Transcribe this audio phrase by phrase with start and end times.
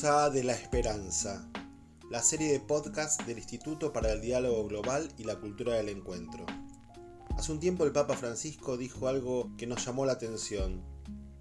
[0.00, 1.46] De la Esperanza,
[2.10, 6.46] la serie de podcast del Instituto para el Diálogo Global y la Cultura del Encuentro.
[7.36, 10.82] Hace un tiempo el Papa Francisco dijo algo que nos llamó la atención.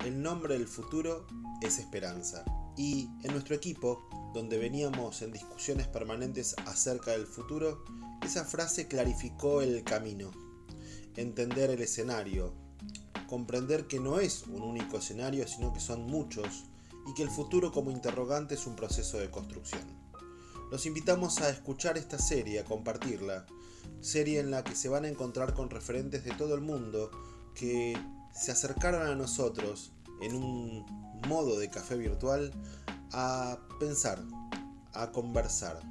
[0.06, 1.26] El nombre del futuro
[1.62, 2.44] es esperanza.
[2.76, 7.86] Y en nuestro equipo, donde veníamos en discusiones permanentes acerca del futuro,
[8.26, 10.32] esa frase clarificó el camino.
[11.16, 12.54] Entender el escenario,
[13.26, 16.66] comprender que no es un único escenario, sino que son muchos,
[17.10, 19.82] y que el futuro como interrogante es un proceso de construcción.
[20.70, 23.48] Los invitamos a escuchar esta serie, a compartirla,
[24.00, 27.10] serie en la que se van a encontrar con referentes de todo el mundo
[27.56, 27.98] que
[28.32, 29.92] se acercaron a nosotros
[30.22, 30.86] en un
[31.28, 32.54] modo de café virtual
[33.12, 34.22] a pensar,
[34.94, 35.82] a conversar,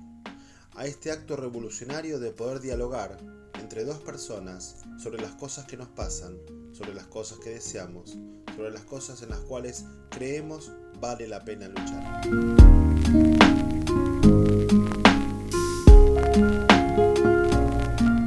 [0.77, 3.19] a este acto revolucionario de poder dialogar
[3.55, 6.39] entre dos personas sobre las cosas que nos pasan,
[6.73, 8.17] sobre las cosas que deseamos,
[8.55, 12.21] sobre las cosas en las cuales creemos vale la pena luchar.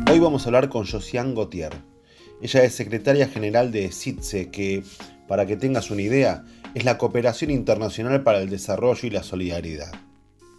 [0.10, 1.74] Hoy vamos a hablar con Josiane Gautier.
[2.42, 4.84] Ella es secretaria general de CITSE, que,
[5.28, 9.92] para que tengas una idea, es la Cooperación Internacional para el Desarrollo y la Solidaridad.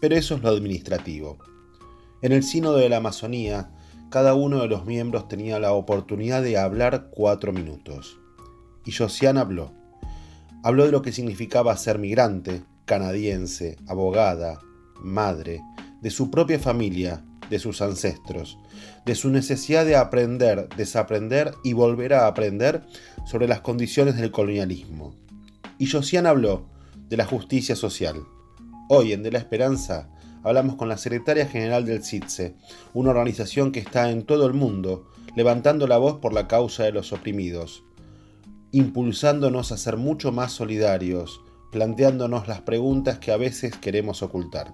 [0.01, 1.39] Pero eso es lo administrativo.
[2.23, 3.71] En el Sínodo de la Amazonía,
[4.11, 8.19] cada uno de los miembros tenía la oportunidad de hablar cuatro minutos.
[8.85, 9.82] Y Josiane habló.
[10.65, 14.61] Habló de lo que significaba ser migrante, canadiense, abogada,
[15.01, 15.61] madre,
[16.01, 18.59] de su propia familia, de sus ancestros,
[19.05, 22.83] de su necesidad de aprender, desaprender y volver a aprender
[23.27, 25.15] sobre las condiciones del colonialismo.
[25.79, 26.69] Y Josiane habló
[27.09, 28.23] de la justicia social.
[28.89, 30.11] Hoy en De la Esperanza
[30.45, 32.55] hablamos con la secretaria general del CITSE,
[32.95, 36.93] una organización que está en todo el mundo levantando la voz por la causa de
[36.93, 37.85] los oprimidos,
[38.73, 44.73] impulsándonos a ser mucho más solidarios, planteándonos las preguntas que a veces queremos ocultar.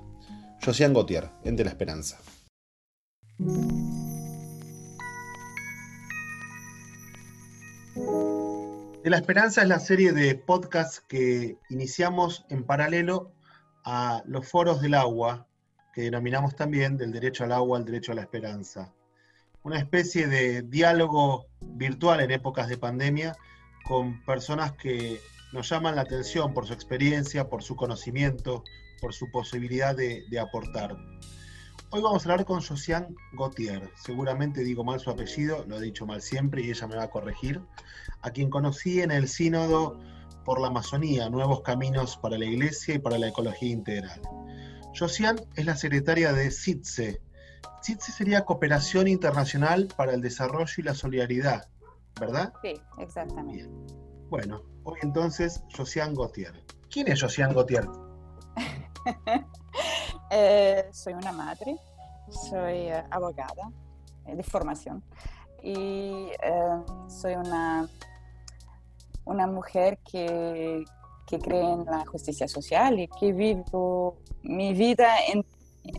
[0.64, 2.18] Josiane Gautier, en De la Esperanza.
[9.02, 13.32] De la Esperanza es la serie de podcasts que iniciamos en paralelo
[13.84, 15.46] a los foros del agua,
[15.92, 18.92] que denominamos también del derecho al agua al derecho a la esperanza.
[19.64, 23.36] Una especie de diálogo virtual en épocas de pandemia
[23.88, 25.18] con personas que
[25.54, 28.62] nos llaman la atención por su experiencia, por su conocimiento,
[29.00, 30.94] por su posibilidad de, aportar.
[31.90, 33.90] Hoy vamos a hablar con Josiane Gautier.
[34.04, 37.10] Seguramente digo mal su apellido, lo he dicho mal siempre y ella me va a
[37.10, 37.62] corregir.
[38.20, 39.98] A quien conocí en el Sínodo
[40.44, 44.20] por la Amazonía, Nuevos Caminos para la Iglesia y para la Ecología Integral.
[44.98, 47.22] Josiane es la secretaria de CITSE.
[47.82, 51.68] CITSE sería Cooperación Internacional para el Desarrollo y la Solidaridad.
[52.18, 52.52] ¿Verdad?
[52.62, 53.68] Sí, exactamente.
[54.28, 56.64] Bueno, hoy entonces Josiane Gautier.
[56.90, 57.86] ¿Quién es Josiane Gautier?
[60.30, 61.78] Eh, soy una madre,
[62.28, 63.72] soy eh, abogada
[64.26, 65.02] eh, de formación
[65.62, 66.28] y
[67.08, 67.88] soy una,
[69.24, 70.84] una mujer que,
[71.26, 75.46] que, cree en la justicia social y que vivo mi vida en,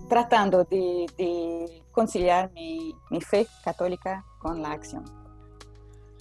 [0.07, 5.18] tratando de, de conciliar mi, mi fe católica con la acción.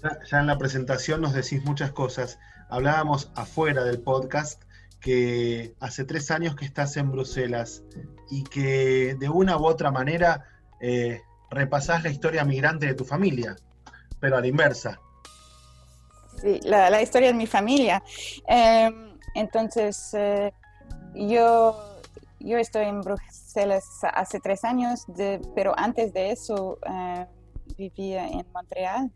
[0.03, 2.38] Ya, en la presentación nos decís muchas cosas.
[2.69, 4.62] Hablábamos afuera del podcast
[5.00, 7.82] que hace tres años que estás en Bruselas
[8.31, 10.44] y que de una u otra manera
[10.81, 11.20] eh,
[11.50, 13.56] repasás la historia migrante de tu familia,
[14.20, 15.00] pero a la inversa.
[16.41, 18.03] Sí, la, historia de mi familia.
[18.47, 20.53] Em, entonces, eh,
[21.14, 22.00] yo,
[22.38, 25.06] yo estoy en Bruselas hace tres años,
[25.56, 27.26] pero antes de eso eh,
[27.76, 29.10] vivía en Montreal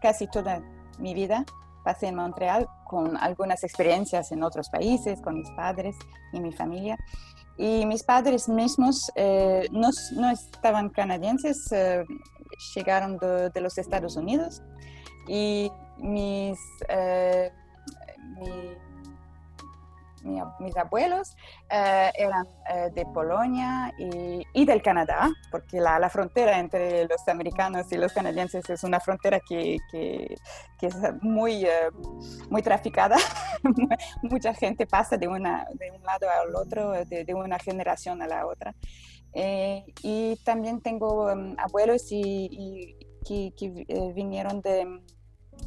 [0.00, 0.62] casi toda
[0.98, 1.44] mi vida
[1.86, 5.94] pasé en Montreal con algunas experiencias en otros países, con mis padres
[6.32, 6.98] y mi familia.
[7.58, 12.04] Y mis padres mismos eh, no, no, estaban canadienses, eh,
[12.74, 14.62] llegaron de, los Estados Unidos
[15.28, 16.58] y mis,
[16.88, 17.52] eh,
[20.26, 21.36] mis abuelos
[21.70, 27.90] eh, eran eh, de Polonia y, del Canadá, porque la, la, frontera entre los americanos
[27.92, 30.34] y los canadienses es una frontera que, que,
[30.78, 31.90] que es muy, eh,
[32.50, 33.16] muy traficada.
[34.22, 38.26] Mucha gente pasa de, una, de un lado al otro, de, de una generación a
[38.26, 38.74] la otra.
[40.02, 45.00] y también tengo um, abuelos y, que, que vinieron de,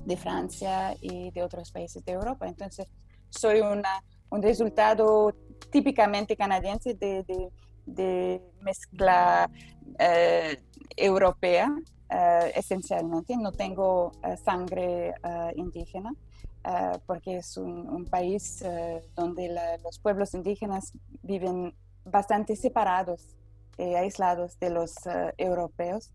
[0.06, 2.48] de Francia y de otros países de Europa.
[2.48, 2.88] Entonces,
[3.30, 5.34] soy una un resultado
[5.72, 9.50] típicamente canadiense de, mezcla
[9.98, 10.62] eh,
[10.96, 11.76] europea
[12.56, 14.12] esencialmente, no tengo
[14.44, 15.14] sangre
[15.56, 16.12] indígena.
[17.06, 18.64] porque es un, país
[19.16, 23.36] donde los pueblos indígenas viven bastante separados
[23.78, 24.94] aislados de los
[25.38, 26.12] europeos.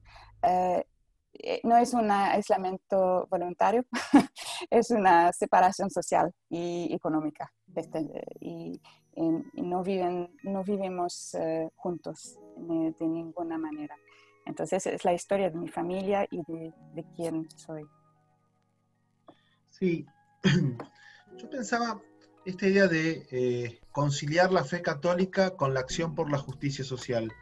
[1.42, 3.84] Eh, no es un aislamiento voluntario,
[4.70, 7.52] es una separación social y económica.
[7.74, 8.04] Este,
[8.40, 8.80] y,
[9.16, 13.96] no, viven, no vivimos eh, juntos de, ninguna manera.
[14.46, 17.84] Entonces es la historia de mi familia y de, quién soy.
[19.70, 20.06] Sí,
[21.36, 22.00] yo pensaba
[22.44, 27.32] esta idea de eh, conciliar la fe católica con la acción por la justicia social.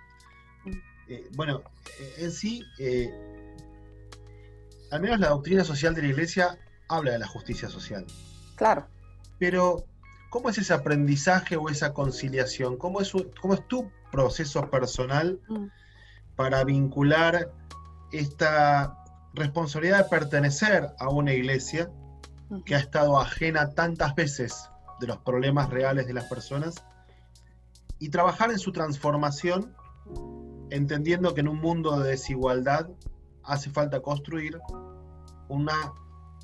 [0.64, 1.36] Mm.
[1.36, 1.62] bueno,
[2.18, 2.62] en sí
[4.92, 6.58] al menos la doctrina social de la iglesia
[6.96, 8.06] habla de la justicia social.
[8.56, 8.86] Claro.
[9.38, 9.84] Pero,
[10.30, 12.76] ¿cómo es ese aprendizaje o esa conciliación?
[12.76, 15.66] ¿Cómo es, cómo es tu proceso personal mm.
[16.36, 17.50] para vincular
[18.12, 18.98] esta
[19.34, 21.90] responsabilidad de pertenecer a una iglesia
[22.66, 24.68] que ha estado ajena tantas veces
[25.00, 26.84] de los problemas reales de las personas
[27.98, 29.74] y trabajar en su transformación
[30.70, 32.88] entendiendo que en un mundo de desigualdad
[33.44, 34.58] hace falta construir
[35.48, 35.92] una,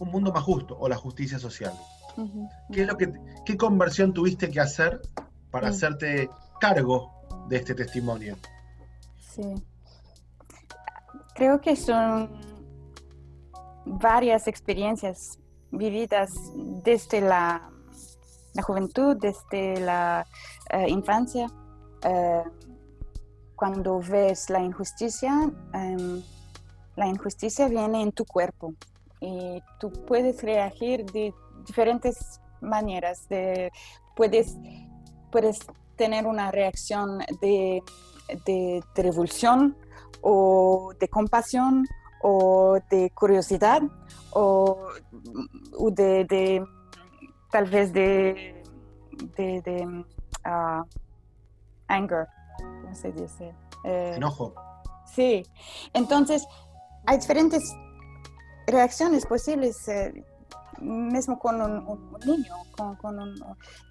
[0.01, 1.73] un mundo más justo o la justicia social.
[2.73, 3.13] ¿Qué, es lo que,
[3.45, 5.01] ¿Qué conversión tuviste que hacer
[5.51, 6.29] para hacerte
[6.61, 7.13] cargo
[7.49, 8.37] de este testimonio?
[9.19, 9.55] Sí.
[11.35, 12.29] Creo que son
[13.85, 15.39] varias experiencias
[15.71, 16.33] vividas
[16.83, 17.71] desde la,
[18.55, 20.27] la juventud, desde la
[20.71, 21.47] eh, infancia.
[22.03, 22.43] Eh,
[23.55, 26.23] cuando ves la injusticia, em,
[26.97, 28.75] la injusticia viene en tu cuerpo
[29.21, 31.35] y tú puedes reagir de
[31.67, 33.29] diferentes maneras.
[33.29, 33.71] De,
[34.15, 34.57] puedes,
[35.31, 35.59] puedes
[35.97, 37.83] tener una reacción de,
[38.47, 39.77] de, revulsión
[40.23, 41.87] o de compasión
[42.23, 43.83] o de curiosidad
[44.33, 44.89] o,
[45.93, 46.65] de,
[47.51, 48.63] tal vez de,
[49.37, 50.05] de,
[50.45, 50.85] ah,
[51.89, 52.27] anger,
[52.59, 53.55] ¿cómo se dice?
[53.85, 54.55] Eh, Enojo.
[55.07, 55.43] Sí,
[55.95, 56.47] entonces
[57.07, 57.63] hay diferentes
[58.69, 60.25] reacciones posibles, eh,
[60.81, 63.35] mismo con un, niño, con,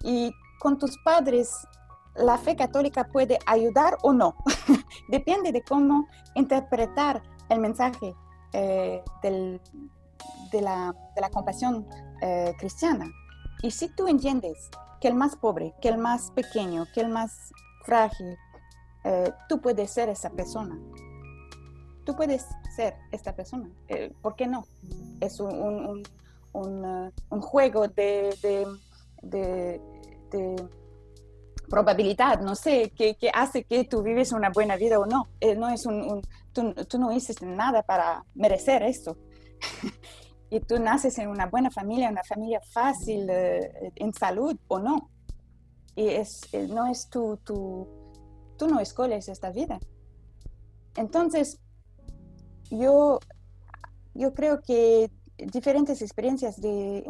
[0.02, 1.52] y con tus padres.
[2.14, 4.34] La fe católica puede ayudar o no.
[5.08, 8.14] Depende de cómo interpretar el mensaje
[8.52, 9.60] eh, de,
[10.60, 10.94] la,
[11.32, 11.86] compasión
[12.22, 13.06] eh, cristiana.
[13.62, 14.70] Y si tú entiendes
[15.00, 17.52] que el más pobre, que el más pequeño, que el más
[17.84, 18.36] frágil,
[19.48, 20.78] tú puedes ser esa persona
[22.08, 23.68] tú puedes ser esta persona.
[23.86, 24.64] Eh, ¿Por qué no?
[25.20, 26.02] Es un, un,
[26.54, 28.34] un, uh, juego de,
[29.20, 29.78] de,
[30.30, 30.56] de,
[31.68, 35.28] probabilidad, no sé, que, que, hace que tú vives una buena vida o no.
[35.38, 36.22] Eh, no es un,
[36.54, 39.18] tú, tú, no hiciste nada para merecer esto.
[40.50, 45.10] y tú naces en una buena familia, una familia fácil, eh, en salud o no.
[45.94, 46.40] Y es,
[46.70, 47.86] no es tu, tu,
[48.56, 49.78] tú no escoges esta vida.
[50.96, 51.60] Entonces,
[52.70, 53.20] yo,
[54.14, 57.04] yo creo que diferentes experiencias de,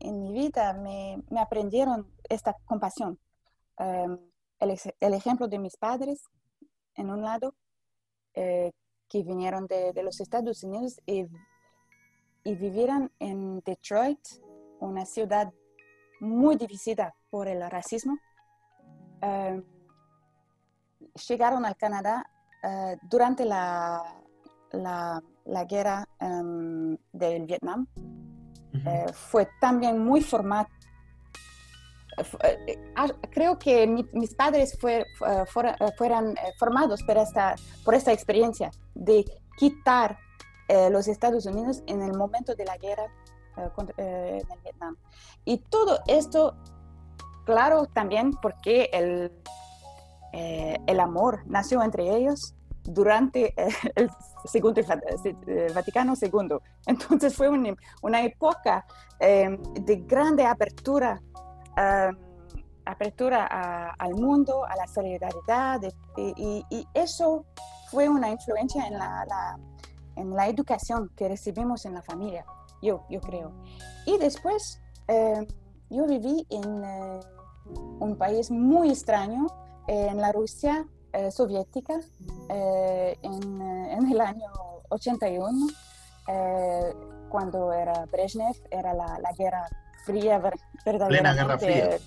[0.00, 3.18] en, mi, vida me, me aprendieron esta compasión.
[3.78, 4.18] Em,
[4.60, 6.22] el, el, ejemplo de mis padres,
[6.94, 7.54] en un lado,
[8.34, 8.72] eh,
[9.08, 11.26] que vinieron de, de, los Estados Unidos y,
[12.44, 14.20] y vivieron en Detroit,
[14.80, 15.52] una ciudad
[16.20, 18.18] muy dividida por el racismo.
[19.20, 19.64] Em,
[21.28, 22.28] llegaron al Canadá
[22.62, 24.02] eh, durante la,
[24.72, 27.86] la, la guerra um, del Vietnam
[28.86, 30.66] eh, fue también muy formal.
[32.44, 35.04] Eh, ah, creo que mis padres fue,
[35.96, 39.24] fueran formados por esta, por esta experiencia de
[39.56, 40.18] quitar
[40.90, 43.06] los Estados Unidos en el momento de la guerra
[43.96, 44.96] en el Vietnam.
[45.46, 46.56] Y todo esto,
[47.46, 49.32] claro, también porque el,
[50.32, 53.54] el amor nació entre ellos durante
[53.94, 54.10] el
[54.44, 56.58] segundo eh, Vaticano II.
[56.86, 58.84] Entonces fue una, época
[59.18, 61.20] em, de grande apertura,
[61.76, 62.16] em,
[62.84, 63.46] apertura
[63.98, 65.80] al mundo, a la solidaridad,
[66.16, 66.64] y,
[66.94, 67.44] eso
[67.90, 69.58] fue una influencia en la,
[70.16, 72.44] en la educación que recibimos en la familia,
[72.82, 73.52] yo, yo creo.
[74.06, 75.46] Y después em,
[75.90, 77.20] yo viví en eh,
[78.00, 79.46] un país muy extraño,
[79.86, 82.00] en la Rusia eh, soviética
[82.48, 84.50] eh, en, en, el año
[84.88, 85.66] 81,
[86.28, 86.94] eh,
[87.28, 89.66] cuando era Brezhnev, era la, la guerra
[90.04, 90.40] fría,
[90.84, 91.98] Plena guerra fría.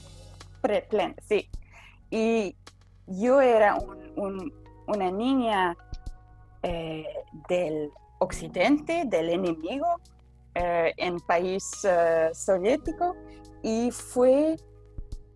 [0.61, 0.87] Pre,
[1.27, 1.49] sí.
[2.09, 2.55] Y
[3.07, 3.75] yo era
[4.15, 4.53] un,
[4.87, 5.75] una niña
[7.49, 9.99] del occidente, del enemigo,
[10.53, 13.15] eh, en país eh, soviético
[13.63, 14.57] y fue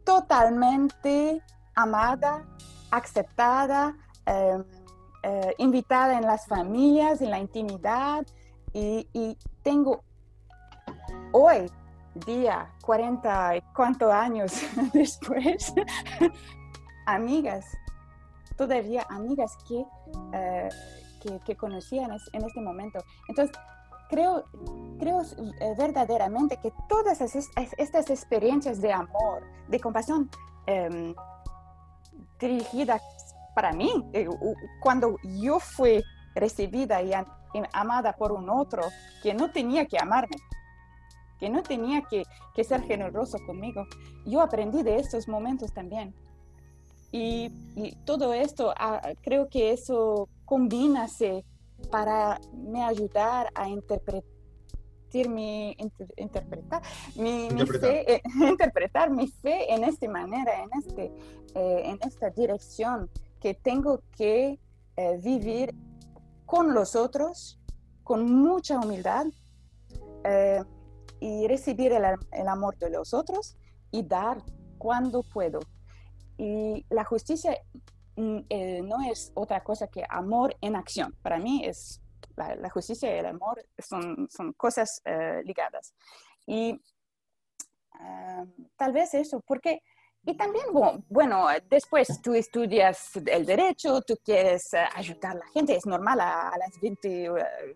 [0.03, 1.41] totalmente
[1.74, 2.45] amada,
[2.92, 4.63] aceptada, em,
[5.24, 8.25] eh, invitada en las familias, en la intimidad
[8.74, 10.04] y, y tengo
[11.32, 11.70] hoy
[12.25, 14.54] día, 40 y cuántos años
[14.94, 15.74] después,
[17.06, 17.65] amigas,
[18.56, 19.86] todavía amigas que,
[21.22, 23.00] que, que, conocía en, este momento.
[23.27, 23.56] Entonces,
[24.10, 24.46] creo,
[25.00, 30.30] creo eh, verdaderamente que todas estas experiencias de amor, de compasión
[30.68, 31.13] em,
[32.39, 33.01] dirigidas
[33.54, 34.27] para mí, eh,
[34.82, 37.12] cuando yo fui recibida y,
[37.72, 38.84] amada por un otro
[39.24, 40.36] que no tenía que amarme,
[41.39, 42.25] que no tenía que,
[42.63, 43.86] ser generoso conmigo,
[44.25, 46.13] yo aprendí de estos momentos también.
[47.12, 47.50] Y,
[48.06, 51.46] todo esto, ah, creo que eso combinase
[51.89, 54.35] para me ayudar a interpretar
[55.24, 55.75] mi,
[56.17, 56.81] interpretar,
[57.15, 61.05] mi, fe, interpretar mi fe en esta manera, en, este,
[61.55, 64.60] eh, en esta dirección, que tengo que
[64.98, 65.74] eh, vivir
[66.45, 67.60] con los otros,
[68.03, 69.25] con mucha humildad
[70.24, 70.63] eh,
[71.19, 73.55] y recibir el, el, amor de los otros
[73.91, 74.38] y dar
[74.77, 75.60] cuando puedo.
[76.38, 77.57] Y la justicia
[78.17, 81.13] Mm, eh, no es otra cosa que amor en acción.
[81.22, 82.01] Para mí es
[82.36, 85.94] la, justicia y el amor son, son cosas eh, ligadas.
[86.46, 86.80] Y
[87.94, 89.82] ah, tal vez eso, porque...
[90.27, 90.65] Y también,
[91.08, 96.20] bueno, después tú estudias el derecho, tú quieres eh, ayudar a la gente, es normal
[96.20, 97.30] a, a las 20,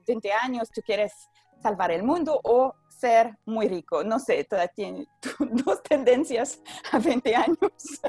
[0.07, 1.13] 20 años, tú quieres
[1.61, 4.03] salvar el mundo o ser muy rico.
[4.03, 5.07] No sé, todavía tiene
[5.65, 8.01] dos tendencias a 20 años,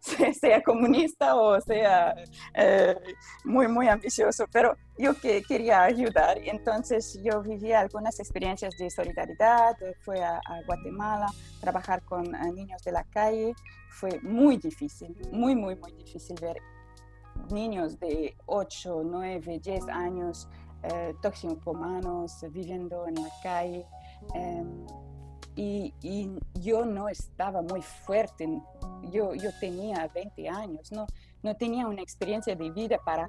[0.40, 2.14] sea comunista o sea
[2.54, 2.96] eh,
[3.44, 9.76] muy, muy ambicioso, pero yo que quería ayudar, entonces yo viví algunas experiencias de solidaridad,
[10.04, 11.26] fui a, Guatemala,
[11.60, 13.54] trabajar con eh, niños de la calle,
[13.90, 16.56] fue muy difícil, muy, muy, muy difícil ver
[17.50, 20.48] niños de 8, 9, 10 años
[20.82, 23.86] eh, toxicomanos viviendo en la calle.
[24.34, 24.86] Em,
[25.56, 25.92] y,
[26.60, 28.46] yo no estaba muy fuerte,
[29.10, 31.06] yo, yo tenía 20 años, no,
[31.42, 33.28] no tenía una experiencia de vida para,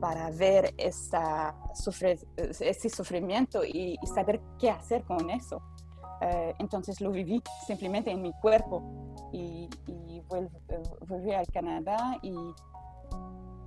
[0.00, 1.54] para ver esa
[2.60, 5.62] ese sufrimiento y, saber qué hacer con eso.
[6.20, 8.82] Eh, entonces lo viví simplemente en mi cuerpo
[9.32, 12.54] y, y volví al Canadá y me,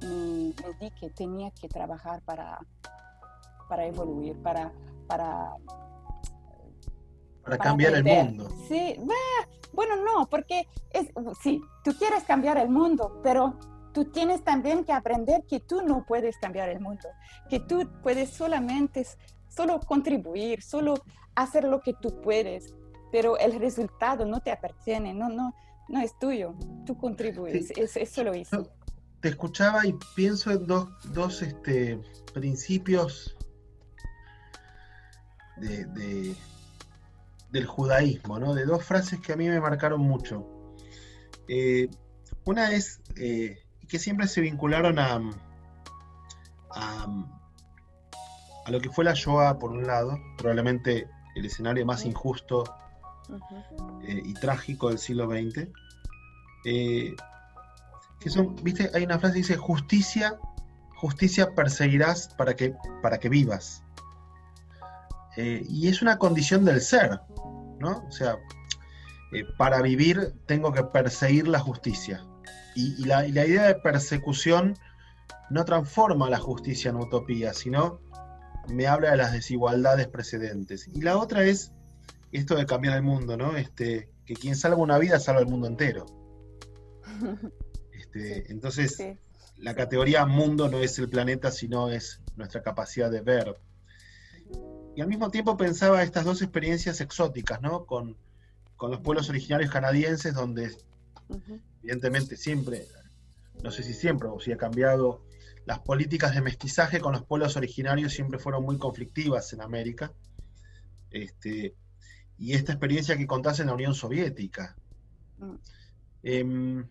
[0.02, 2.60] me, di que tenía que trabajar para,
[3.68, 4.72] para evoluir, para...
[5.08, 5.54] para
[7.44, 8.50] para, cambiar el mundo.
[8.68, 8.98] Sí,
[9.72, 11.08] bueno, no, porque es,
[11.42, 13.58] sí, tú quieres cambiar el mundo, pero
[13.94, 17.08] tú tienes también que aprender que tú no puedes cambiar el mundo,
[17.50, 19.06] que tú puedes solamente,
[19.48, 20.96] solo contribuir, solo
[21.36, 22.74] hacer lo que tú puedes,
[23.12, 25.54] pero el resultado no te appartiene, no, no,
[25.88, 26.54] no es tuyo,
[26.86, 28.58] tú contribuyes, eso lo hice.
[29.22, 32.00] Te escuchaba y pienso en dos, dos este,
[32.34, 33.37] principios
[35.60, 36.36] de,
[37.52, 38.54] del judaísmo, ¿no?
[38.54, 40.46] de dos frases que a mí me marcaron mucho.
[41.48, 41.90] Eh,
[42.46, 45.22] una es eh, que siempre se vincularon a,
[46.72, 47.08] a,
[48.70, 52.64] lo que fue la Shoah, por un lado, probablemente el escenario más injusto
[54.04, 55.68] eh, y trágico del siglo XX.
[56.64, 60.38] que son, viste, hay una frase que dice, justicia,
[60.98, 63.84] justicia perseguirás para que, para que vivas.
[65.38, 67.22] Eh, y es una condición del ser,
[67.80, 68.04] ¿no?
[68.08, 68.38] O sea,
[69.32, 72.26] eh, para vivir tengo que perseguir la justicia.
[72.76, 74.78] Y, la, idea de persecución
[75.50, 78.00] no transforma la justicia en utopía, sino
[78.68, 80.88] me habla de las desigualdades precedentes.
[80.88, 81.72] Y la otra es
[82.32, 83.58] esto de cambiar el mundo, ¿no?
[83.58, 86.06] Este, que quien salva una vida salva el mundo entero.
[87.92, 89.04] Este, entonces,
[89.58, 93.60] la categoría mundo no es el planeta, sino es nuestra capacidad de ver,
[94.98, 97.86] y al mismo tiempo pensaba estas dos experiencias exóticas, ¿no?
[97.86, 98.18] Con,
[98.82, 100.76] los pueblos originarios canadienses, donde
[101.84, 102.88] evidentemente siempre,
[103.62, 105.24] no sé si siempre o si ha cambiado,
[105.66, 110.12] las políticas de mestizaje con los pueblos originarios siempre fueron muy conflictivas en América.
[111.12, 111.76] Este,
[112.40, 114.76] y esta experiencia que contás en la Unión Soviética.
[115.38, 115.56] Mm.
[116.24, 116.90] Em,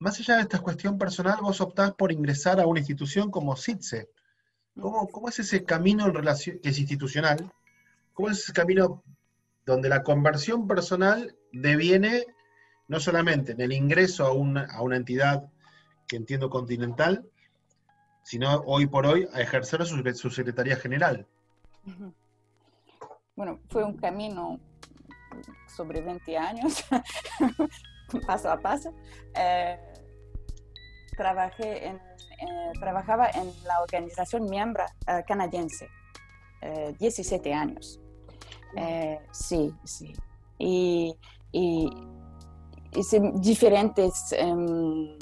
[0.00, 4.10] más allá de esta cuestión personal, vos optás por ingresar a una institución como CITSE,
[4.80, 7.52] ¿Cómo, es ese camino en relación, que es institucional?
[8.12, 9.02] ¿Cómo es ese camino
[9.66, 12.24] donde la conversión personal deviene
[12.86, 15.50] no solamente en el ingreso a una, entidad
[16.06, 17.28] que entiendo continental,
[18.22, 21.26] sino hoy por hoy a ejercer su, su Secretaría General.
[23.36, 24.58] Bueno, fue un camino
[25.66, 26.84] sobre 20 años,
[28.26, 28.94] paso a paso.
[29.34, 29.78] Eh,
[31.16, 32.07] trabajé en,
[32.40, 35.88] eh, trabajaba en la organización miembro eh, canadiense,
[36.98, 38.00] 17 años.
[39.30, 40.12] sí, sí.
[40.58, 41.14] Y,
[41.52, 41.88] y
[42.96, 45.16] hice diferentes em,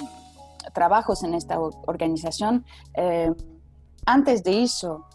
[0.73, 2.65] trabajos en esta organización.
[4.05, 5.05] antes de eso,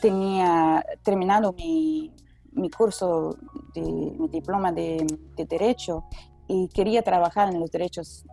[0.00, 2.14] tenía terminado mi,
[2.54, 3.36] mi curso,
[3.74, 6.04] de, mi diploma de, Derecho
[6.48, 8.24] y quería trabajar en los derechos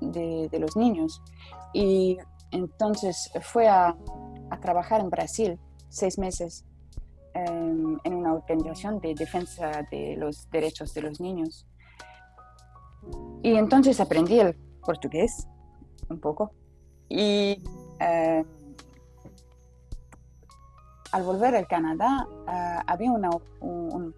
[0.00, 1.22] de, los niños.
[1.72, 2.18] Y
[2.50, 3.96] entonces fue a,
[4.60, 5.58] trabajar en Brasil
[5.88, 6.64] seis meses
[7.34, 11.66] em, en una organización de defensa de los derechos de los niños.
[13.42, 15.46] Y entonces aprendí el portugués
[16.08, 16.52] un poco.
[17.08, 17.62] Y
[18.00, 18.44] em,
[21.12, 23.24] al volver al Canadá ah, había un,
[23.60, 24.14] un,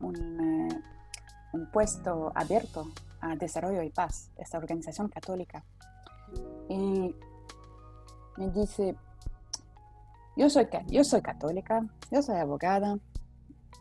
[0.00, 0.80] eh,
[1.52, 5.64] un, puesto abierto a Desarrollo y Paz, esta organización católica.
[6.68, 7.14] Y
[8.36, 8.96] me dice,
[10.36, 12.98] yo soy, yo soy católica, yo soy abogada,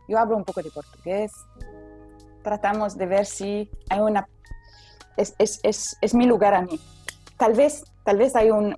[0.08, 1.32] yo hablo un poco de portugués,
[2.44, 4.28] tratamos de ver si hay una...
[5.18, 6.80] Es, es, es, es mi lugar a mí.
[7.38, 8.76] Tal vez, tal vez hay una,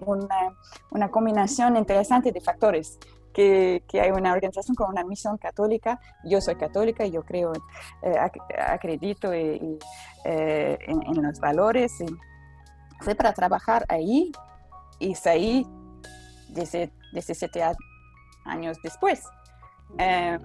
[0.92, 2.98] una combinación interesante de factores
[3.34, 6.00] que, hay una organización con una misión católica.
[6.24, 7.52] Yo soy católica y yo creo,
[8.04, 8.16] eh,
[8.58, 9.78] acredito eh,
[10.24, 12.00] en, los valores.
[12.00, 12.06] Y
[13.04, 14.32] fue para trabajar ahí
[15.00, 15.68] y salí
[16.50, 17.64] 17
[18.46, 19.24] años después.
[19.98, 20.38] Eh,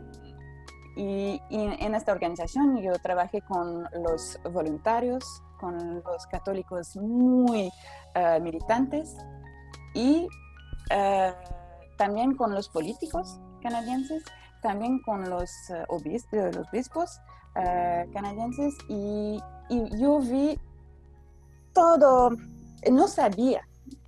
[0.97, 5.25] y, en esta organización yo trabajé con los voluntarios,
[5.61, 7.71] con los católicos muy
[8.41, 9.17] militantes
[9.95, 10.27] y
[11.99, 14.25] también con los políticos canadienses,
[14.62, 17.21] también con los, uh, obispos, los obispos
[17.57, 19.38] uh, canadienses y,
[20.01, 20.59] yo vi
[21.72, 22.31] todo,
[22.90, 23.66] no sabía.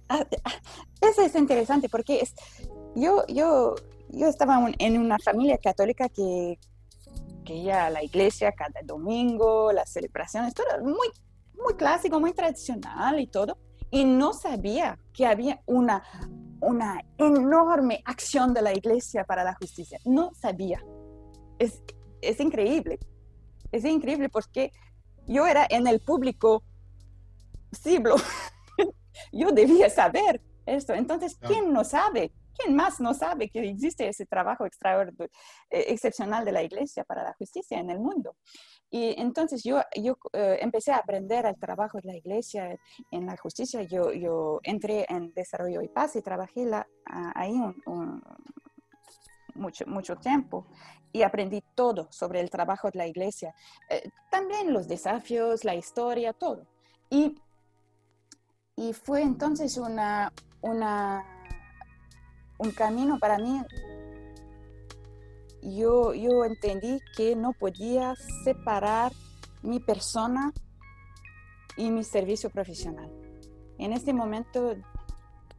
[0.09, 0.53] Ah, ah,
[1.01, 2.35] eso es interesante porque es,
[2.95, 3.75] yo, yo,
[4.09, 6.59] yo estaba en una familia católica que,
[7.45, 11.09] que iba a la iglesia cada domingo, las celebraciones, todo muy,
[11.63, 13.57] muy clásico, muy tradicional y todo.
[13.93, 16.03] Y no sabía que había una
[16.61, 19.99] una enorme acción de la iglesia para la justicia.
[20.05, 20.83] No sabía.
[21.59, 21.83] Es,
[22.21, 22.99] es increíble.
[23.73, 24.73] Es increíble porque
[25.27, 26.63] yo era en el público
[27.73, 28.17] siglo.
[29.33, 30.95] yo debía saber esto.
[30.95, 31.39] Entonces.
[31.41, 32.33] ¿quién no sabe?
[32.57, 35.33] ¿Quién más no sabe que existe ese trabajo extraordinario,
[35.71, 38.37] eh, excepcional de la iglesia para la justicia en el mundo?
[38.91, 42.77] Y entonces yo, yo eh, empecé a aprender el trabajo de la iglesia
[43.11, 43.83] en la justicia.
[43.83, 47.55] Yo, yo entré en desarrollo y paz y trabajé la, ahí
[49.55, 50.67] mucho, mucho tiempo
[51.13, 53.55] y aprendí todo sobre el trabajo de la iglesia.
[53.89, 56.67] Eh, también los desafíos, la historia, todo.
[57.11, 57.37] Y,
[58.81, 61.23] y fue entonces una, una,
[62.57, 63.63] un camino para mí
[65.63, 69.13] yo, yo entendí que no podía separar
[69.63, 70.55] mi persona
[71.77, 73.11] y mi servicio profesional.
[73.77, 74.75] En este momento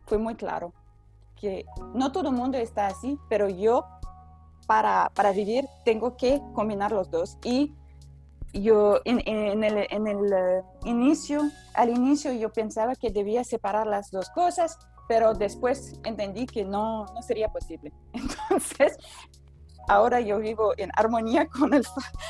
[0.07, 0.73] fue muy claro
[1.36, 3.86] que no todo el mundo está así, pero yo
[4.65, 7.38] para, para vivir tengo que combinar los dos.
[7.43, 7.75] Y
[8.53, 11.41] yo en, el, en, el, eh, inicio,
[11.73, 17.05] al inicio yo pensaba que debía separar las dos cosas, pero después entendí que no,
[17.05, 17.93] no sería posible.
[18.13, 18.97] Entonces
[19.87, 21.83] ahora yo vivo en armonía con el,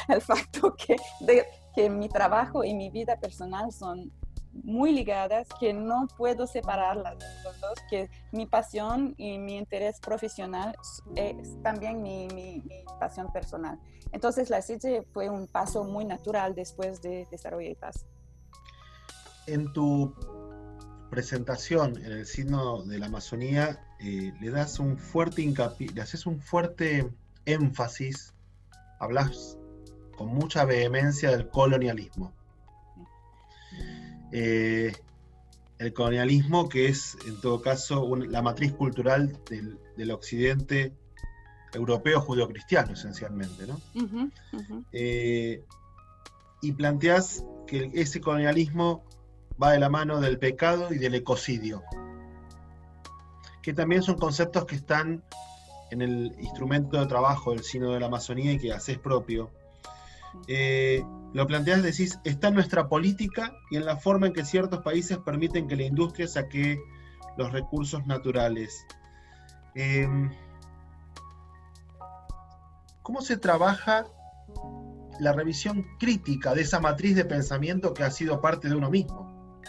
[0.07, 4.11] el facto que, de, que mi trabajo y mi vida personal son
[4.53, 10.75] muy ligadas, que no puedo separarlas los dos, que mi pasión y mi interés profesional
[11.15, 12.63] es también mi, mi,
[12.99, 13.79] pasión personal.
[14.11, 18.05] Entonces la CITE fue un paso muy natural después de Desarrollo y Paz.
[19.47, 20.13] En tu
[21.09, 26.25] presentación en el signo de la Amazonía, eh, le das un fuerte hincapié, le haces
[26.25, 27.11] un fuerte
[27.45, 28.33] énfasis,
[28.99, 29.57] hablas
[30.17, 32.33] con mucha vehemencia del colonialismo.
[34.31, 34.93] Eh,
[35.77, 40.93] el colonialismo que es en todo caso la matriz cultural del, occidente
[41.73, 43.79] europeo judeocristiano esencialmente, ¿no?
[44.91, 45.63] Eh,
[46.61, 49.03] y planteas que ese colonialismo
[49.61, 51.83] va de la mano del pecado y del ecocidio,
[53.61, 55.23] que también son conceptos que están
[55.91, 59.49] en el instrumento de trabajo del Sino de la Amazonía y que haces propio,
[60.47, 64.81] eh, lo planteas, decís, está en nuestra política y en la forma en que ciertos
[64.81, 66.77] países permiten que la industria saque
[67.37, 68.85] los recursos naturales.
[69.75, 70.29] Em,
[73.01, 74.05] ¿Cómo se trabaja
[75.19, 79.59] la revisión crítica de esa matriz de pensamiento que ha sido parte de uno mismo?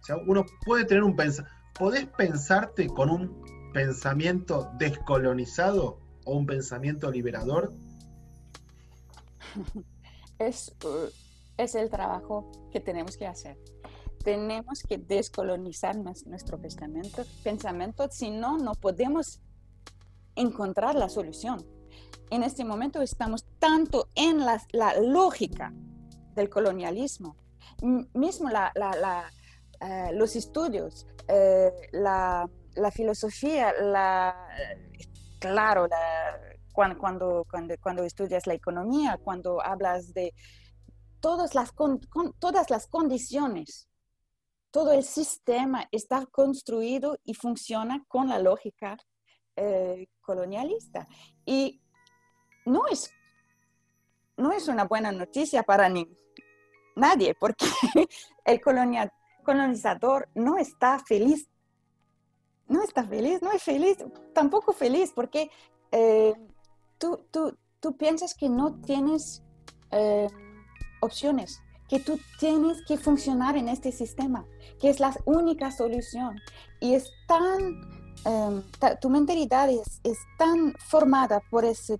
[0.00, 1.56] O sea, uno puede tener un pensamiento.
[1.78, 7.72] ¿Podés pensarte con un pensamiento descolonizado o un pensamiento liberador?
[10.38, 11.10] Es, uh,
[11.56, 13.58] es el trabajo que tenemos que hacer.
[14.24, 19.40] Tenemos que descolonizar nuestro pensamiento, pensamiento, si no, no podemos
[20.34, 21.64] encontrar la solución.
[22.30, 24.60] En este momento estamos tanto en la,
[25.00, 25.72] lógica
[26.34, 27.36] del colonialismo,
[28.12, 28.72] mismo la,
[29.80, 32.48] eh, los estudios, eh, la,
[32.92, 34.48] filosofía, la,
[35.38, 35.88] claro,
[36.78, 40.32] cuando, cuando, cuando, estudias la economía, cuando hablas de
[41.18, 41.74] todas las,
[42.38, 43.88] todas las condiciones,
[44.70, 48.96] todo el sistema está construido y funciona con la lógica
[49.56, 51.08] eh, colonialista.
[51.44, 51.80] Y
[52.64, 53.10] no es,
[54.36, 56.06] no es una buena noticia para ni,
[56.94, 57.66] nadie, porque
[58.44, 61.48] el colonizador no está feliz.
[62.68, 63.96] No está feliz, no es feliz,
[64.32, 65.50] tampoco feliz, porque
[65.90, 66.34] eh,
[66.98, 69.42] tú, tú, tú, piensas que no tienes
[69.90, 70.28] eh,
[71.00, 74.44] opciones, que tú tienes que funcionar en este sistema,
[74.80, 76.40] que es la única solución.
[76.80, 77.80] Y es tan
[78.24, 78.62] Em,
[79.00, 81.98] tu mentalidad es, tan formada por ese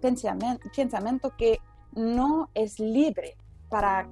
[0.00, 1.58] pensamiento, que
[1.92, 3.36] no es libre
[3.68, 4.08] para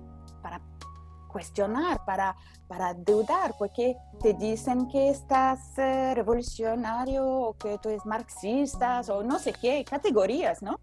[1.30, 2.36] cuestionar, para,
[2.68, 9.22] para dudar, porque te dicen que estás eh, revolucionario o que tú eres marxista o
[9.22, 10.80] no sé qué, categorías, ¿no?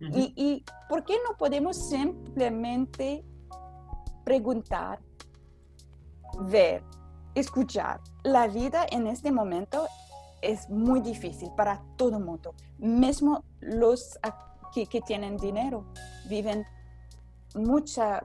[0.00, 3.24] y, y por qué no podemos simplemente
[4.24, 5.00] preguntar,
[6.40, 6.82] ver,
[7.34, 8.00] escuchar.
[8.22, 9.86] La vida en este momento
[10.42, 12.54] es muy difícil para todo el mundo.
[12.78, 14.18] Mismo los
[14.72, 15.86] que, que tienen dinero
[16.28, 16.66] viven
[17.54, 18.20] mucha,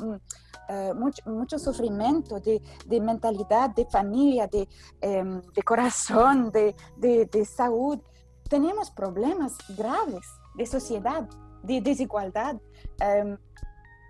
[0.70, 0.94] eh,
[1.26, 2.62] mucho, sufrimiento de,
[3.02, 4.68] mentalidad, de familia, de,
[5.02, 8.00] em, corazón, de, salud.
[8.48, 11.28] Tenemos problemas graves de sociedad,
[11.64, 12.56] de desigualdad.
[13.00, 13.38] Em,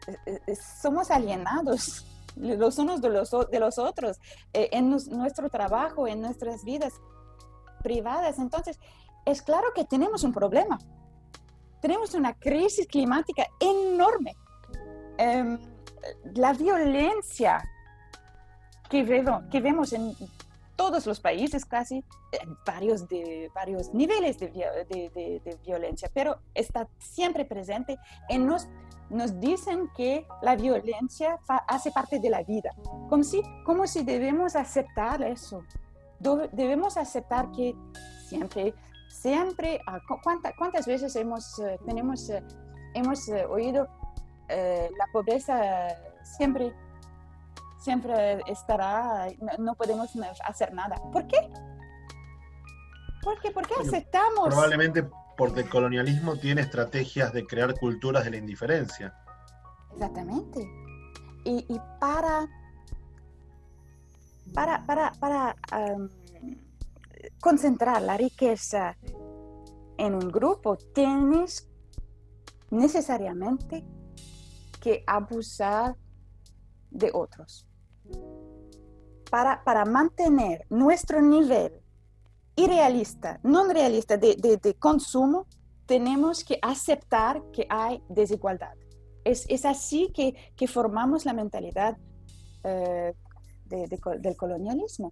[0.08, 4.20] eh, eh, somos alienados los unos de los, de los otros,
[4.54, 6.94] eh, en nuestro trabajo, en nuestras vidas
[7.84, 8.40] privadas.
[8.40, 8.80] Entonces,
[9.26, 10.80] es claro que tenemos un problema.
[11.82, 14.36] Tenemos una crisis climática enorme.
[15.18, 15.60] Em,
[16.36, 17.64] la violencia
[18.90, 19.06] que,
[19.52, 20.16] que vemos en
[20.80, 22.06] todos los países casi,
[22.66, 27.98] varios, de, varios niveles de, violencia, pero está siempre presente
[28.30, 28.70] en nos,
[29.10, 32.74] nos dicen que la violencia hace parte de la vida,
[33.10, 35.66] como si, como si debemos aceptar eso,
[36.54, 37.76] debemos aceptar que
[38.30, 38.74] siempre,
[39.10, 42.42] siempre, ah, ¿cuántas, cuántas veces hemos, eh, tenemos, eh,
[42.94, 43.28] hemos
[44.50, 45.88] eh, la pobreza
[46.24, 46.74] siempre
[47.80, 50.10] siempre estará, no, podemos
[50.46, 50.98] hacer nada.
[51.12, 51.50] ¿Por qué?
[53.24, 54.48] ¿Por qué, ¿Por qué aceptamos?
[54.48, 59.16] Probablemente porque el colonialismo tiene estrategias de crear culturas de la indiferencia.
[59.94, 60.60] Exactamente.
[61.46, 62.48] Y, para,
[64.54, 65.56] para, para, para
[67.40, 68.98] concentrar la riqueza
[69.98, 71.70] en un grupo, tienes
[72.70, 73.86] necesariamente
[74.80, 75.96] que abusar
[76.92, 77.68] de otros
[79.30, 81.72] para, para mantener nuestro nivel
[82.56, 85.48] irrealista, no realista de, de, consumo,
[85.86, 88.74] tenemos que aceptar que hay desigualdad.
[89.24, 91.98] Es, es así que, que, formamos la mentalidad
[92.64, 93.14] eh,
[93.66, 95.10] del colonialismo.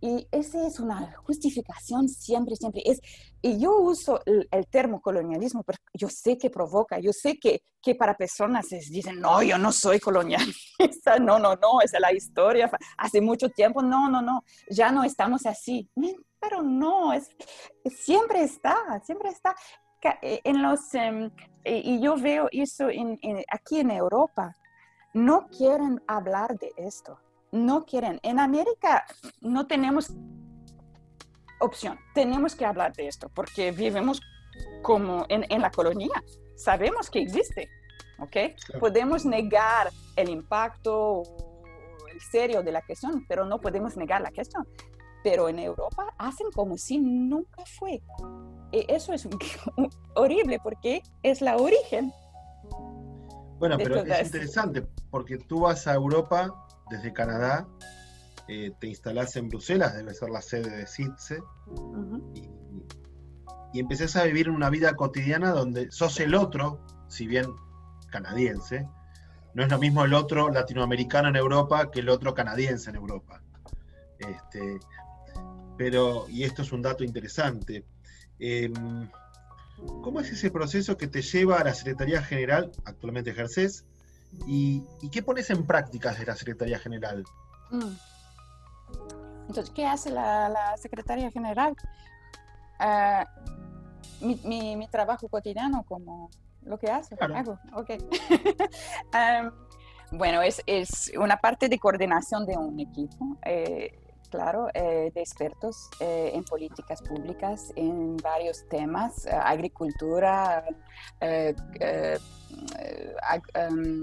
[0.00, 2.82] Y esa es una justificación siempre, siempre.
[2.84, 3.00] Es,
[3.42, 7.62] y yo uso el, el termo colonialismo, pero yo sé que provoca, yo sé que,
[7.82, 12.00] que para personas es, dicen, no, yo no soy colonialista, no, no, no, esa es
[12.00, 15.88] la historia, hace mucho tiempo, no, no, no, ya no estamos así.
[16.40, 17.28] Pero no, es,
[17.84, 19.56] siempre está, siempre está.
[20.22, 21.28] Eh, en los, em,
[21.64, 22.86] y yo veo eso
[23.52, 24.54] aquí en Europa,
[25.12, 27.18] no quieren hablar de esto
[27.52, 28.20] no quieren.
[28.22, 29.06] En América
[29.40, 30.12] no tenemos
[31.60, 34.20] opción, tenemos que hablar de esto porque vivimos
[34.82, 36.22] como en, la colonia,
[36.56, 37.68] sabemos que existe,
[38.18, 38.78] ¿ok?
[38.80, 41.22] Podemos negar el impacto
[42.12, 44.66] el serio de la cuestión, pero no podemos negar la cuestión.
[45.22, 48.00] Pero en Europa hacen como si nunca fue.
[48.72, 49.28] Y eso es
[50.14, 52.12] horrible porque es la origen.
[53.58, 57.66] Bueno, pero es interesante porque tú vas a Europa desde Canadá
[58.48, 61.42] eh, te instalás en Bruselas, debe ser la sede de CITSE,
[62.34, 62.48] y,
[63.74, 67.46] y a vivir una vida cotidiana donde sos el otro, si bien
[68.10, 68.88] canadiense,
[69.54, 73.42] no es lo mismo el otro latinoamericano en Europa que el otro canadiense en Europa.
[74.18, 74.78] Este,
[75.76, 77.84] pero, y esto es un dato interesante,
[78.38, 79.08] em,
[80.02, 83.84] ¿cómo es ese proceso que te lleva a la Secretaría General, actualmente ejerces,
[84.46, 87.24] y, qué pones en prácticas de la Secretaría General?
[87.70, 87.96] Mm.
[89.48, 91.74] Entonces, ¿qué hace la, Secretaría General?
[92.78, 93.26] Ah,
[94.20, 96.30] mi, trabajo cotidiano como
[96.62, 97.90] lo que hace, hago, ok.
[100.12, 103.36] bueno, es, es, una parte de coordinación de un equipo.
[103.44, 110.64] Eh, claro, eh, de expertos eh, en políticas públicas en varios temas, eh, agricultura,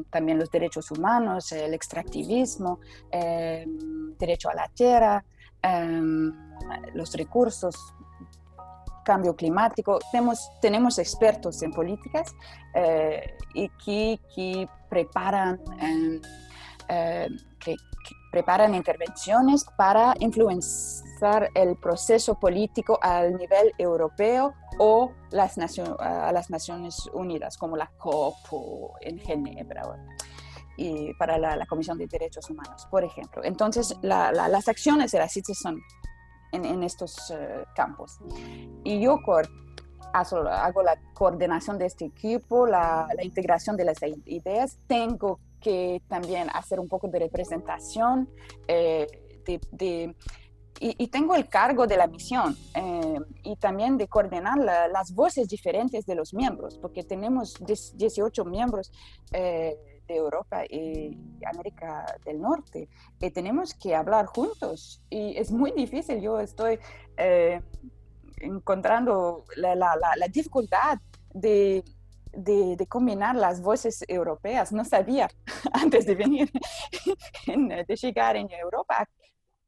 [0.09, 2.79] también los derechos humanos, el extractivismo,
[3.11, 5.23] derecho a la tierra,
[6.93, 7.75] los recursos,
[9.03, 9.99] cambio climático.
[10.11, 12.35] Tenemos, tenemos expertos en políticas
[13.53, 15.59] y que, que preparan,
[17.59, 17.75] que,
[18.35, 25.57] preparan intervenciones para influenciar el proceso político al nivel europeo o las
[25.99, 28.35] a las Naciones Unidas, como la COP
[28.99, 29.83] en Ginebra
[30.75, 33.41] y para la, Comisión de Derechos Humanos, por ejemplo.
[33.41, 35.79] Entonces, las acciones de la CITES son
[36.51, 38.19] en, estos eh, campos.
[38.83, 39.21] Y yo
[40.13, 44.77] hago la coordinación de este equipo, la, la integración de las ideas.
[44.87, 48.29] Tengo que también hacer un poco de representación
[48.67, 49.07] eh,
[49.71, 50.15] de,
[50.79, 56.05] y, tengo el cargo de la misión eh, y también de coordinar las voces diferentes
[56.05, 58.91] de los miembros, porque tenemos 18 miembros
[59.31, 59.75] eh,
[60.07, 61.17] de Europa y
[61.51, 62.87] América del Norte
[63.19, 66.21] y tenemos que hablar juntos y es muy difícil.
[66.21, 66.77] Yo estoy
[68.37, 70.99] encontrando la, la, la dificultad
[71.33, 71.83] de
[72.35, 74.71] de, combinar las voces europeas.
[74.71, 75.29] No sabía
[75.73, 76.51] antes de venir,
[77.47, 79.07] de llegar en Europa,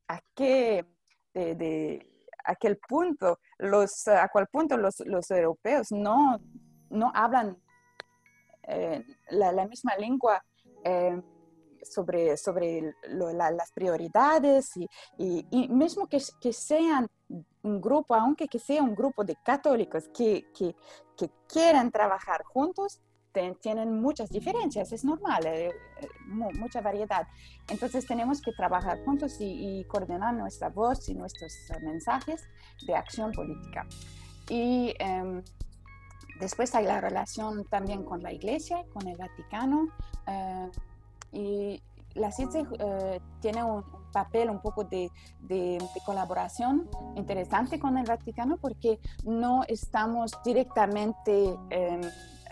[0.07, 0.85] a, qué,
[1.33, 2.05] de,
[2.43, 6.39] aquel punto, los, a cuál punto los, los europeos no,
[6.89, 7.57] no hablan
[8.67, 10.43] eh, la, misma lengua.
[10.83, 11.21] Eh,
[11.83, 17.07] sobre, sobre las prioridades y, y, mismo que, que, sean
[17.67, 20.75] un grupo, aunque que sea un grupo de católicos que, que,
[21.15, 23.01] que quieren trabajar juntos,
[23.61, 27.27] tienen muchas diferencias, es normal, eh, eh, mucha variedad.
[27.69, 32.43] Entonces tenemos que trabajar juntos y, coordinar nuestra voz y nuestros eh, mensajes
[32.85, 33.85] de acción política.
[34.49, 35.43] Y em,
[36.39, 39.87] después hay la relación también con la Iglesia, con el Vaticano.
[41.31, 41.81] y
[42.17, 42.65] la CITSE
[43.39, 45.11] tiene un, papel un poco de,
[46.05, 52.01] colaboración interesante con el Vaticano porque no estamos directamente em,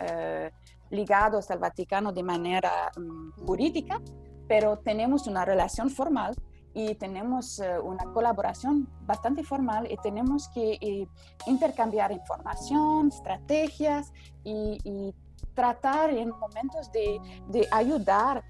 [0.00, 0.50] eh,
[0.90, 4.00] ligados al Vaticano de manera mm, jurídica,
[4.46, 6.34] pero tenemos una relación formal
[6.74, 11.08] y tenemos eh, una colaboración bastante formal y tenemos que eh,
[11.46, 14.12] intercambiar información, estrategias
[14.44, 15.14] y,
[15.54, 18.44] tratar en momentos de ayudar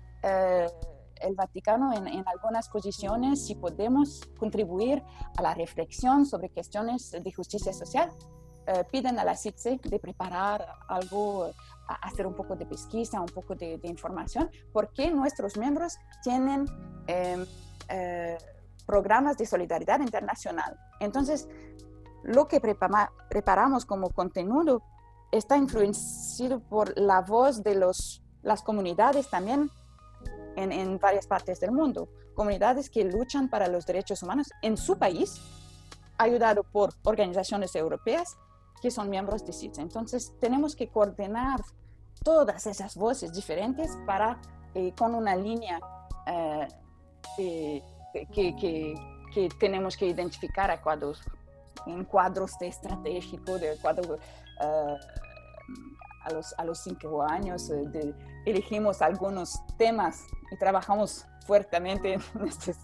[1.21, 5.03] el Vaticano en, algunas posiciones si podemos contribuir
[5.37, 8.11] a la reflexión sobre cuestiones de justicia social.
[8.67, 11.51] Eh, piden a la CITSE de preparar algo,
[12.03, 16.67] hacer un poco de pesquisa, un poco de, información, porque nuestros miembros tienen
[17.07, 17.47] em,
[17.89, 18.37] eh,
[18.87, 20.77] programas de solidaridad internacional.
[21.01, 21.49] Entonces,
[22.25, 24.83] lo que preparamos como contenido
[25.31, 29.71] está influenciado por la voz de los, las comunidades también
[30.57, 32.09] en, varias partes del mundo.
[32.35, 35.41] Comunidades que luchan para los derechos humanos en su país,
[36.19, 38.37] ayudado por organizaciones europeas
[38.81, 39.79] que son miembros de CITES.
[39.79, 41.61] Entonces, tenemos que coordinar
[42.23, 44.41] todas esas voces diferentes para,
[44.75, 45.79] eh, con una línea
[46.27, 46.69] eh,
[47.37, 47.83] que,
[48.33, 51.21] que, tenemos que identificar a cuadros,
[51.87, 54.97] en cuadros de estratégico, de cuadro, eh,
[56.25, 58.15] a, los, a los cinco años, de,
[58.47, 62.77] elegimos algunos temas y trabajamos fuertemente en estos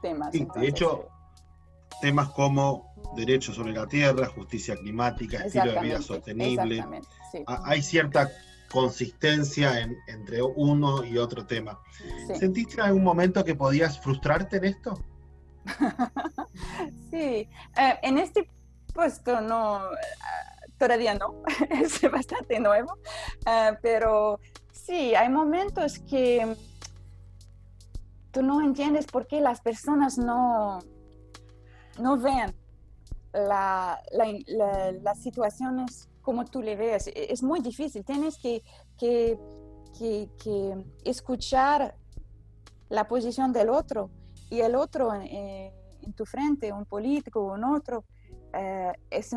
[0.00, 0.32] temas.
[0.32, 1.08] de hecho,
[2.00, 6.84] temas como derechos sobre la tierra, justicia climática, estilo de vida sostenible,
[7.46, 8.30] hay cierta
[8.70, 11.78] consistencia entre uno y otro tema.
[12.38, 14.98] ¿Sentiste en algún momento que podías frustrarte en esto?
[17.10, 18.48] sí, eh, en este
[18.92, 19.96] puesto no, eh,
[20.78, 22.98] todavía no, es bastante nuevo,
[23.46, 24.40] eh, pero
[24.72, 26.56] Sí, hay momentos que
[28.32, 30.80] tú no entiendes por qué las personas no,
[32.00, 32.54] no ven
[33.32, 33.98] las
[35.22, 37.06] situaciones como tú le ves.
[37.08, 38.62] E, es muy difícil, tienes que,
[38.98, 39.38] que,
[41.04, 41.94] escuchar
[42.88, 44.10] la posición del otro
[44.50, 48.04] y el otro en tu frente, un político un otro,
[48.52, 49.32] eh, es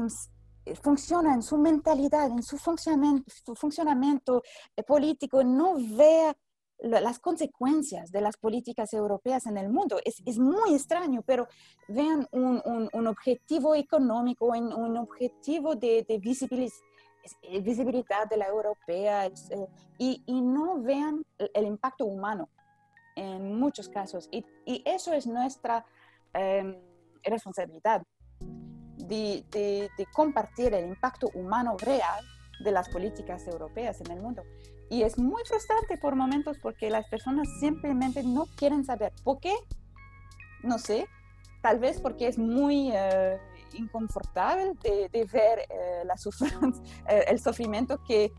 [0.82, 4.44] funciona en su mentalidad, en su funcionamiento, su funcionamiento
[4.76, 6.36] eh, político, no vea
[6.80, 9.98] las consecuencias de las políticas europeas en el mundo.
[10.04, 11.48] Es, es muy extraño, pero
[11.88, 19.32] vean un, un, objetivo económico, un, un objetivo de, de eh, visibilidad de la europea
[19.98, 22.50] y, y, no vean el, impacto humano
[23.16, 24.28] en muchos casos.
[24.30, 25.86] Y, y eso es nuestra
[26.36, 26.76] Em,
[27.24, 28.04] responsabilidad
[29.08, 32.24] de, de, compartir el impacto humano real
[32.60, 34.44] de las políticas europeas en el mundo.
[34.90, 39.54] Y es muy frustrante por momentos porque las personas simplemente no quieren saber por qué.
[40.64, 41.08] No sé,
[41.62, 43.40] tal vez porque es muy eh,
[43.74, 46.14] inconfortable de, de ver eh, la
[47.10, 48.32] eh, el sufrimiento que,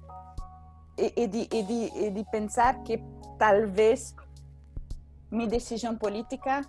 [0.96, 3.04] y, de, y, de, pensar que
[3.38, 4.14] tal vez
[5.30, 6.62] mi decisión política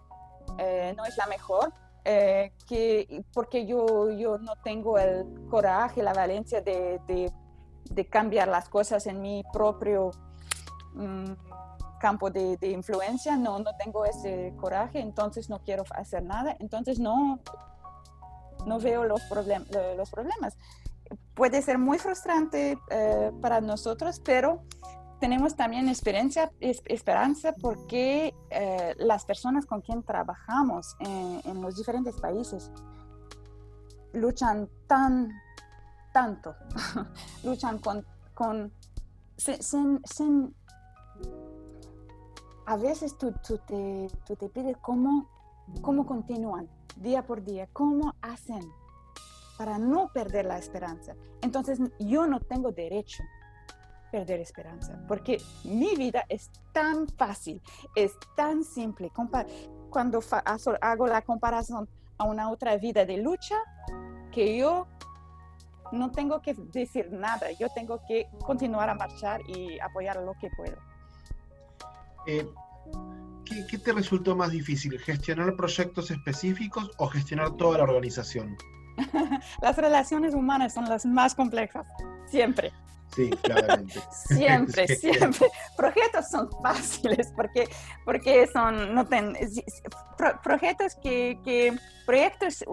[0.57, 1.71] no es la mejor,
[2.09, 8.69] eh, que, porque yo, yo no tengo el coraje, la valencia de, de, cambiar las
[8.69, 10.11] cosas en mi propio
[10.93, 11.33] mm,
[11.99, 16.97] campo de, de, influencia, no, no tengo ese coraje, entonces no quiero hacer nada, entonces
[16.97, 17.41] no,
[18.65, 19.65] no veo los, problem
[19.97, 20.57] los problemas.
[21.33, 24.63] Puede ser muy frustrante eh, para nosotros, pero
[25.19, 32.71] tenemos también esperanza, esperanza porque eh, las personas con quien trabajamos en, los diferentes países
[34.13, 35.31] luchan tan,
[36.13, 36.55] tanto,
[37.43, 38.71] luchan con, con
[39.37, 40.55] sin,
[42.65, 45.29] a veces tú, tú, te, tú te pides cómo,
[45.81, 48.61] cómo continúan día por día, cómo hacen
[49.57, 51.15] para no perder la esperanza.
[51.41, 53.23] Entonces yo no tengo derecho
[54.11, 57.61] perder esperanza, porque mi vida es tan fácil,
[57.95, 59.11] es tan simple.
[59.89, 60.21] Cuando
[60.81, 63.55] hago la comparación a una otra vida de lucha,
[64.31, 64.87] que yo
[65.91, 70.49] no tengo que decir nada, yo tengo que continuar a marchar y apoyar lo que
[70.55, 70.77] puedo.
[72.25, 72.45] Eh,
[73.45, 78.57] ¿qué, ¿Qué te resultó más difícil, gestionar proyectos específicos o gestionar toda la organización?
[79.61, 81.87] las relaciones humanas son las más complejas,
[82.25, 82.71] siempre.
[83.15, 83.99] Sí, claramente.
[84.27, 85.47] siempre, siempre.
[85.75, 87.67] Proyectos son fáciles porque,
[88.05, 89.35] porque son, no ten,
[90.43, 92.63] proyectos que, que proyectos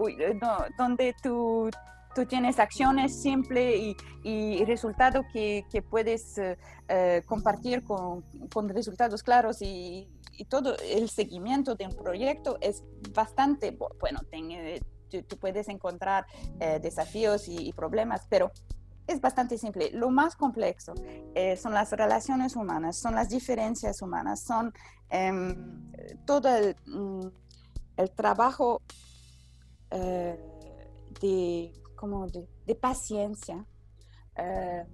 [0.77, 1.69] donde tú,
[2.15, 8.69] tú tienes acciones simples y, y resultados que, que, puedes eh, eh, compartir con, con,
[8.69, 14.79] resultados claros y, y, todo el seguimiento de un proyecto es bastante, bueno, eh,
[15.27, 16.25] tú, puedes encontrar
[16.81, 18.51] desafíos y, y problemas, pero
[19.07, 19.91] es bastante simple.
[19.91, 20.93] Lo más complejo
[21.35, 24.73] eh, son las relaciones humanas, son las diferencias humanas, son
[25.09, 25.91] em,
[26.25, 27.27] todo el, mm,
[28.15, 28.81] trabajo
[29.91, 30.37] eh,
[31.21, 33.65] de, como de, paciencia
[34.35, 34.85] eh,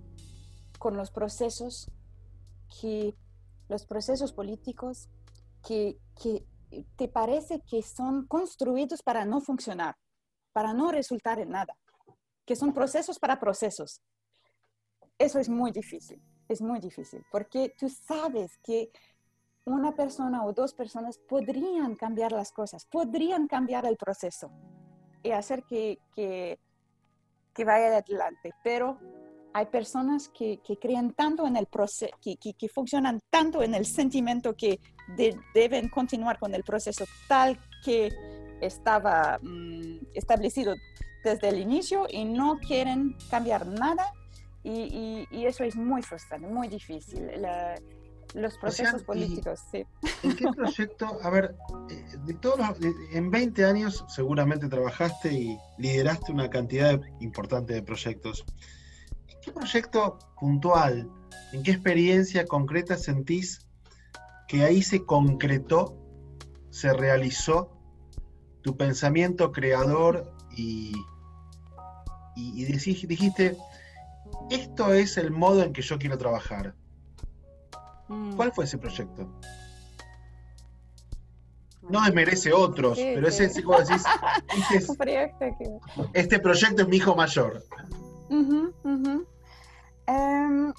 [0.77, 1.89] con los procesos
[2.79, 3.15] que
[3.69, 5.09] los procesos políticos
[5.65, 6.45] que, que
[6.97, 9.95] te parece que son construidos para no funcionar,
[10.51, 11.75] para no resultar en nada
[12.45, 14.01] que son procesos para procesos.
[15.17, 18.91] Eso es muy difícil, es muy difícil, porque tú sabes que
[19.65, 24.51] una persona o dos personas podrían cambiar las cosas, podrían cambiar el proceso
[25.23, 26.59] y hacer que, que,
[27.53, 28.99] que vaya adelante, pero
[29.53, 33.85] hay personas que, que creen tanto en el proceso, que, que, funcionan tanto en el
[33.85, 34.79] sentimiento que
[35.53, 38.09] deben continuar con el proceso tal que
[38.61, 40.73] estaba mm, establecido
[41.23, 44.13] desde el inicio y no quieren cambiar nada
[44.63, 47.29] y, y, eso es muy frustrante, muy difícil.
[48.35, 49.83] los procesos políticos, sí.
[50.21, 51.55] ¿En qué proyecto, a ver,
[51.89, 52.59] eh, de todos
[53.11, 58.45] en 20 años seguramente trabajaste y lideraste una cantidad importante de proyectos.
[59.27, 61.09] ¿En qué proyecto puntual,
[61.53, 63.67] en qué experiencia concreta sentís
[64.47, 65.97] que ahí se concretó,
[66.69, 67.71] se realizó
[68.61, 70.93] tu pensamiento creador y,
[72.35, 73.57] y, dijiste,
[74.49, 76.75] esto es el modo en que yo quiero trabajar.
[78.07, 78.35] Mm.
[78.35, 79.29] ¿Cuál fue ese proyecto?
[81.89, 84.03] No desmerece otros, pero ese es como decís,
[84.73, 85.79] este,
[86.13, 87.63] este, proyecto es mi hijo mayor.
[90.07, 90.73] Em,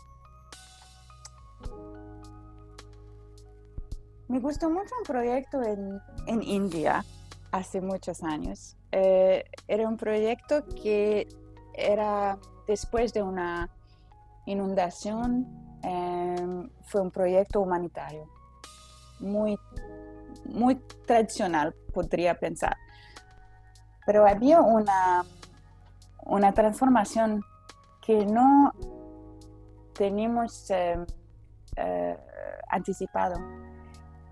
[4.33, 7.05] Me gustó mucho un proyecto en, en India
[7.51, 8.79] hace muchos años.
[8.91, 11.29] Eh, era un proyecto que
[11.75, 13.71] era después de una
[14.47, 15.47] inundación,
[15.83, 18.29] eh, fue un proyecto humanitario,
[19.21, 19.59] muy,
[20.45, 22.77] muy tradicional, podría pensar.
[24.05, 25.25] Pero había una,
[26.25, 27.43] una transformación
[28.05, 28.73] que no
[29.95, 31.07] teníamos eh,
[32.69, 33.37] anticipado.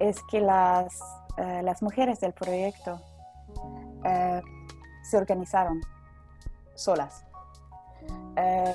[0.00, 0.98] Es que las,
[1.36, 3.00] las mujeres del proyecto
[4.04, 4.42] eh,
[5.02, 5.80] se organizaron
[6.74, 7.24] solas.
[8.36, 8.74] Eh,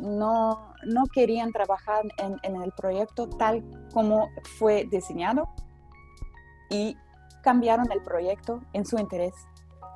[0.00, 4.28] no, no, querían trabajar en, el proyecto tal como
[4.58, 5.48] fue diseñado
[6.70, 6.96] y
[7.42, 9.34] cambiaron el proyecto en su interés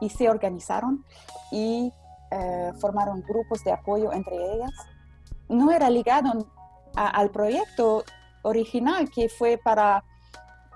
[0.01, 1.05] y se organizaron
[1.53, 1.93] y
[2.31, 4.73] eh, formaron grupos de apoyo entre ellas.
[5.49, 6.47] No era ligado
[6.97, 8.05] al proyecto
[8.43, 10.05] original que fue para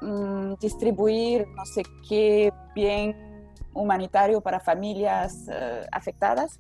[0.01, 3.29] mm, distribuir no sé qué bien
[3.75, 6.59] humanitario para familias eh, afectadas.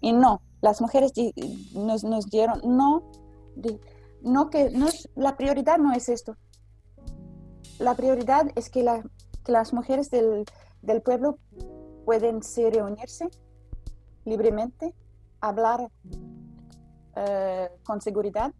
[0.00, 1.12] Y no, las mujeres
[1.74, 3.10] nos, nos dieron, no,
[4.22, 6.36] no que no la prioridad no es esto.
[7.78, 9.04] La prioridad es que, la,
[9.46, 10.44] las mujeres del,
[10.82, 11.38] del, pueblo
[12.04, 13.28] pueden se reunirse
[14.24, 14.94] libremente,
[15.40, 15.90] hablar
[17.16, 18.52] eh, con seguridad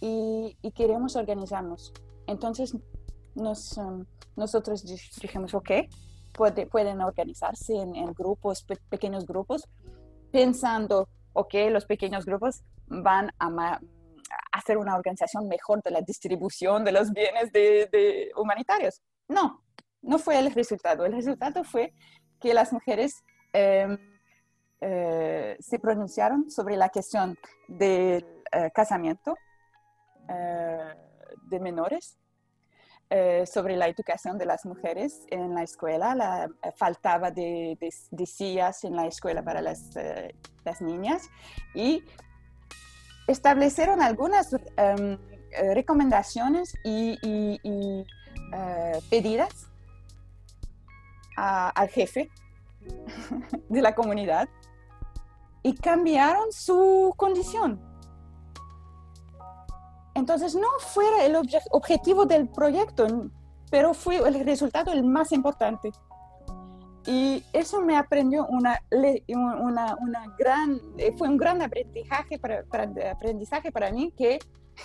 [0.00, 1.92] y, y, queremos organizarnos.
[2.26, 2.74] Entonces
[3.34, 4.04] nos, um,
[4.36, 4.84] nosotros
[5.20, 5.70] dijimos, ok,
[6.32, 9.68] pueden organizarse en, grupos, pequeños grupos,
[10.32, 13.80] pensando, ok, los pequeños grupos van a,
[14.50, 19.00] hacer una organización mejor de la distribución de los bienes de, humanitarios.
[19.28, 19.62] No,
[20.00, 21.04] no fue el resultado.
[21.04, 21.92] El resultado fue
[22.40, 23.22] que las mujeres
[23.52, 23.98] em,
[24.80, 27.36] eh, se pronunciaron sobre la cuestión
[27.68, 29.36] del eh, casamiento
[30.28, 30.94] eh,
[31.50, 32.18] de menores
[33.14, 36.14] eh, sobre la educación de las mujeres en la escuela.
[36.14, 37.76] La, eh, faltaba de,
[38.24, 40.34] sillas en la escuela para las, eh,
[40.80, 41.28] niñas
[41.74, 42.02] y
[43.26, 45.18] establecieron algunas em,
[45.74, 48.06] recomendaciones y,
[49.10, 49.68] pedidas
[51.36, 52.30] al jefe
[53.68, 54.48] de la comunidad
[55.62, 57.91] y cambiaron su condición
[60.14, 61.36] entonces no fuera el
[61.70, 63.30] objetivo del proyecto,
[63.70, 65.90] pero fue el resultado el más importante.
[67.06, 68.80] Y eso me aprendió una,
[69.28, 72.64] una, una gran, eh, fue un gran aprendizaje para,
[73.10, 74.38] aprendizaje para mí que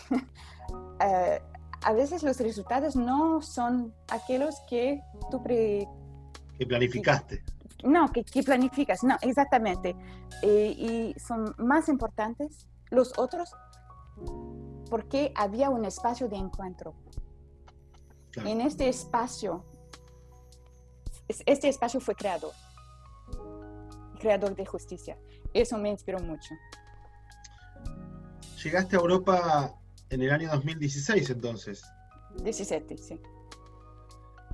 [1.00, 1.42] eh,
[1.84, 5.00] a veces los resultados no son aquellos que
[5.30, 7.44] tú que planificaste.
[7.84, 9.96] No, que, que, planificas, no, exactamente.
[10.42, 13.54] Eh, y son más importantes los otros
[14.88, 16.94] porque había un espacio de encuentro.
[18.46, 19.64] En este espacio,
[21.28, 22.54] este espacio fue creador,
[24.20, 25.18] creador de justicia.
[25.54, 26.54] Eso me inspiró mucho.
[28.64, 29.76] Llegaste a Europa
[30.10, 31.84] en el año 2016 entonces.
[32.44, 33.20] 17, sí.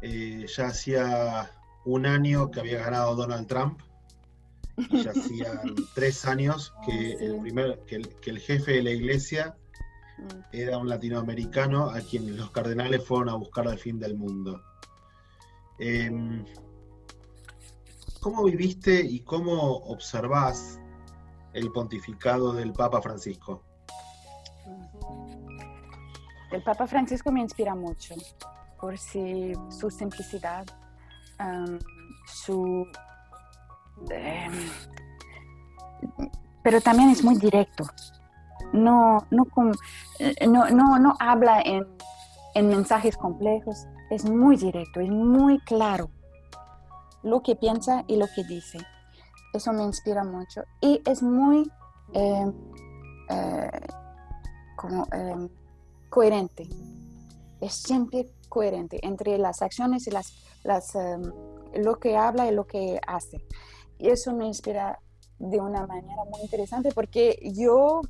[0.01, 1.51] Eh, ya hacía
[1.85, 3.81] un año que había ganado Donald Trump.
[4.77, 9.57] Y ya hacían tres años que, el primer, que el jefe de la iglesia.
[10.51, 14.61] Era un latinoamericano a quien los cardenales fueron a buscar al fin del mundo.
[15.79, 16.45] Em,
[18.19, 20.79] ¿Cómo viviste y cómo observás
[21.53, 23.63] el pontificado del Papa Francisco?
[26.51, 28.15] El Papa Francisco me inspira mucho
[28.79, 30.65] por si, su simplicidad,
[31.39, 31.79] em,
[32.25, 32.87] su...
[34.09, 34.53] Em,
[36.63, 37.83] pero también es muy directo
[38.73, 39.47] no, no,
[40.19, 41.87] eh, no, no, no habla en,
[42.55, 46.09] en mensajes complejos, es muy directo, es muy claro
[47.23, 48.79] lo que piensa y lo que dice.
[49.53, 50.63] Eso me inspira mucho.
[50.81, 51.69] Y es muy
[52.13, 52.53] em,
[53.29, 53.71] eh,
[54.75, 55.49] como, em,
[56.09, 56.67] coherente.
[57.61, 61.21] Es siempre coherente entre las acciones y las, las, em,
[61.75, 63.37] lo que habla y lo que hace.
[63.97, 64.99] Y eso me inspira
[65.39, 68.01] de una manera muy interesante porque yo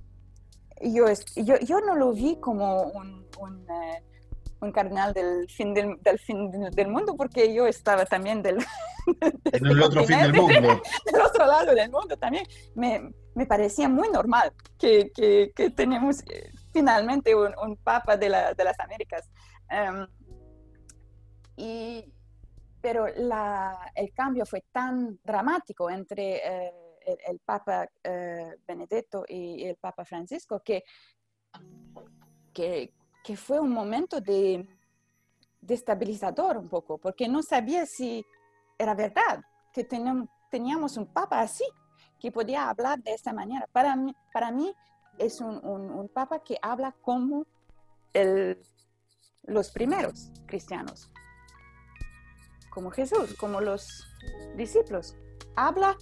[0.82, 1.06] yo,
[1.36, 4.04] yo, yo no lo vi como un, un, eh,
[4.60, 8.58] un cardenal del fin del, del, fin del mundo, porque yo estaba también del,
[9.52, 10.82] en el otro fin del mundo.
[11.06, 12.46] Del otro lado del mundo también.
[12.76, 18.30] Me, me parecía muy normal que, que, que tenemos eh, finalmente un, un papa de,
[18.30, 19.30] la, de, las Américas.
[19.70, 20.08] Um,
[21.56, 22.12] y,
[22.82, 26.36] pero la, el cambio fue tan dramático entre...
[26.38, 30.84] Eh, el, Papa eh, Benedetto y el Papa Francisco, que,
[32.54, 32.94] que,
[33.24, 34.68] que, fue un momento de,
[35.66, 38.26] destabilizador un poco, porque no sabía si
[38.78, 39.42] era verdad
[39.72, 41.66] que teníamos un papa así,
[42.20, 43.68] que podía hablar de esta manera.
[43.72, 44.74] Para mí, para mí
[45.18, 47.46] es un, un, papa que habla como
[48.14, 48.62] el,
[49.44, 51.12] los primeros cristianos,
[52.70, 54.06] como Jesús, como los
[54.56, 55.16] discípulos.
[55.56, 55.98] Habla,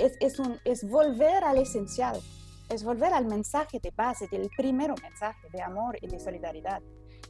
[0.00, 2.20] es, es, un, es volver al esencial,
[2.68, 6.80] es volver al mensaje de base, del primero mensaje de amor y de solidaridad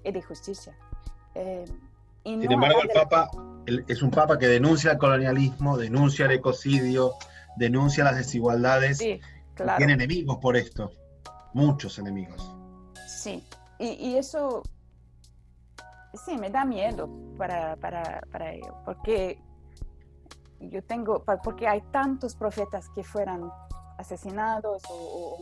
[0.05, 0.77] y de justicia.
[1.35, 1.65] Eh,
[2.25, 3.31] Sin embargo, el Papa
[3.89, 7.15] es un Papa que denuncia el colonialismo, denuncia el ecocidio,
[7.57, 8.99] denuncia las desigualdades.
[8.99, 9.21] Sí,
[9.55, 9.79] claro.
[9.79, 10.93] Tiene enemigos por esto,
[11.55, 12.55] muchos enemigos.
[13.07, 13.45] Sí,
[13.79, 14.63] y, eso
[16.27, 19.41] sí me da miedo para, para, para ello, porque
[20.61, 23.51] yo tengo, porque hay tantos profetas que fueran
[23.99, 25.39] asesinados o,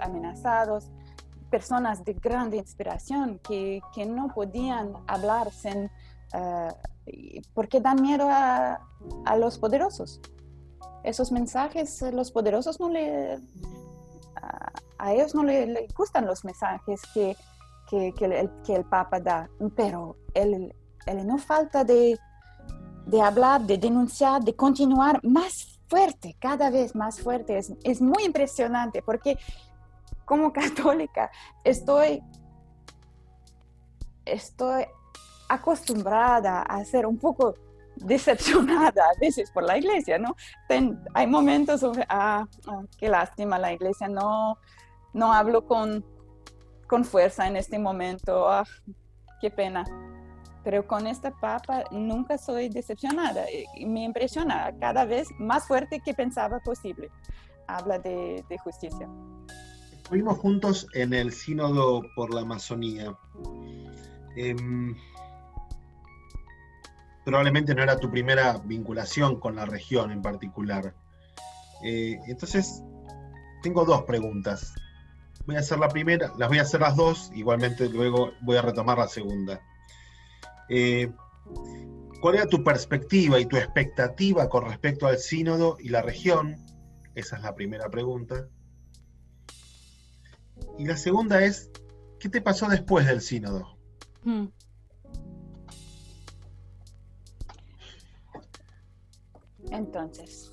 [0.00, 0.90] amenazados,
[1.50, 5.90] personas de grande inspiración que, que no podían hablar sin,
[6.34, 6.72] uh,
[7.54, 8.80] porque dan miedo a,
[9.24, 10.20] a, los poderosos.
[11.04, 13.38] Esos mensajes, los poderosos no le,
[14.98, 17.36] a, ellos no le, gustan los mensajes que,
[17.88, 20.74] que, que, el, que el Papa da, pero él
[21.24, 22.18] no falta de,
[23.08, 27.58] de hablar, de denunciar, de continuar más fuerte, cada vez más fuerte.
[27.82, 29.38] Es, muy impresionante porque
[30.26, 31.30] como católica
[31.64, 32.22] estoy,
[34.26, 34.84] estoy
[35.48, 37.54] acostumbrada a ser un poco
[37.96, 40.36] decepcionada a veces por la iglesia, ¿no?
[41.14, 44.58] hay momentos, ah, ah, qué lástima, la iglesia no,
[45.14, 46.04] no hablo con,
[46.86, 48.64] con fuerza en este momento, ah,
[49.40, 49.84] qué pena
[50.68, 53.46] pero con esta papa nunca soy decepcionada.
[53.86, 57.08] Me impresiona cada vez más fuerte que pensaba posible.
[57.66, 59.08] Habla de, justicia.
[59.96, 63.16] Estuvimos juntos en el Sínodo por la Amazonía.
[64.36, 64.94] Em,
[67.24, 70.94] probablemente no era tu primera vinculación con la región en particular.
[71.82, 72.82] Eh, entonces,
[73.62, 74.74] tengo dos preguntas.
[75.46, 78.60] Voy a hacer la primera, las voy a hacer las dos, igualmente luego voy a
[78.60, 79.62] retomar la segunda.
[80.68, 81.10] Eh,
[82.20, 86.56] ¿Cuál era tu perspectiva y tu expectativa con respecto al sínodo y la región?
[87.14, 88.48] Esa es la primera pregunta.
[90.78, 91.70] Y la segunda es,
[92.18, 93.78] ¿qué te pasó después del sínodo?
[94.24, 94.46] Hmm.
[99.70, 100.52] Entonces,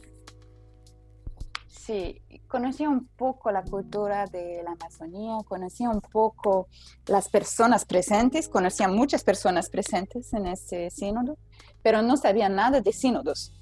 [1.86, 6.67] Sí, conocí un poco la cultura de la Amazonía, conocí un poco
[7.05, 11.38] las personas presentes, conocía muchas personas presentes en ese sínodo,
[11.83, 13.53] pero no sabía nada de sínodos.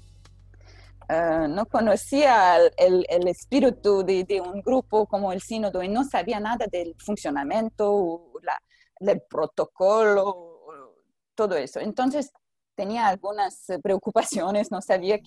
[1.06, 6.40] Ah, no conocía el, el espíritu de, un grupo como el sínodo y no sabía
[6.40, 8.58] nada del funcionamiento, la,
[9.00, 11.04] del protocolo,
[11.34, 11.78] todo eso.
[11.78, 12.32] Entonces
[12.74, 15.20] tenía algunas preocupaciones, no sabía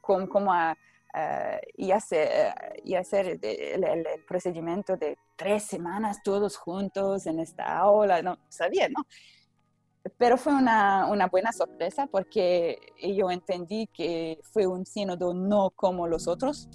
[0.00, 0.74] cómo
[1.14, 2.54] eh, y hacer,
[2.84, 9.06] y hacer el, procedimiento de tres semanas todos juntos en esta aula, no sabía, ¿no?
[10.18, 16.06] Pero fue una, una buena sorpresa porque yo entendí que fue un sínodo no como
[16.06, 16.68] los otros,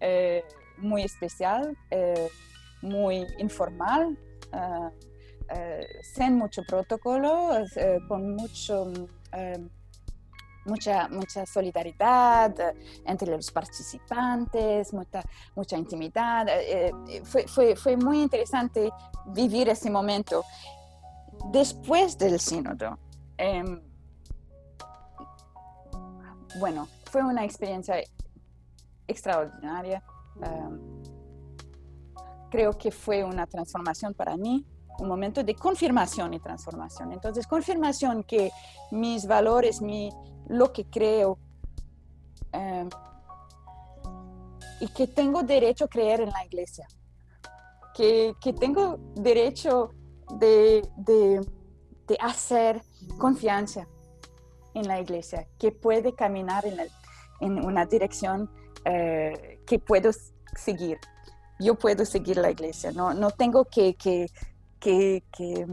[0.00, 0.44] eh,
[0.76, 2.28] muy especial, eh,
[2.82, 4.18] muy informal,
[6.14, 7.50] sin mucho protocolo,
[8.08, 8.92] con mucho
[10.64, 15.22] mucha, mucha solidaridad eh, entre los participantes, mucha,
[15.54, 16.48] mucha intimidad.
[16.48, 18.90] Eh, eh, fue, fue, fue, muy interesante
[19.26, 20.44] vivir ese momento.
[21.50, 22.98] Después del sínodo,
[23.36, 23.82] em,
[26.58, 27.96] bueno, fue una experiencia
[29.06, 30.02] extraordinaria.
[30.42, 31.02] Em,
[32.50, 34.66] creo que fue una transformación para mí,
[34.98, 37.12] un momento de confirmación y transformación.
[37.12, 38.50] Entonces, confirmación que
[38.90, 40.10] mis valores, mi,
[40.48, 41.38] lo que creo
[42.52, 42.88] em,
[44.80, 46.86] y que tengo derecho a creer en la iglesia,
[47.94, 49.90] que, que tengo derecho
[50.38, 51.40] de, de,
[52.06, 52.82] de, hacer
[53.18, 53.86] confianza
[54.74, 56.78] en la iglesia, que puede caminar en,
[57.40, 58.50] en una dirección
[58.84, 60.10] eh, que puedo
[60.56, 60.98] seguir.
[61.60, 64.26] Yo puedo seguir la iglesia, no, no tengo que, que,
[64.82, 65.66] que, que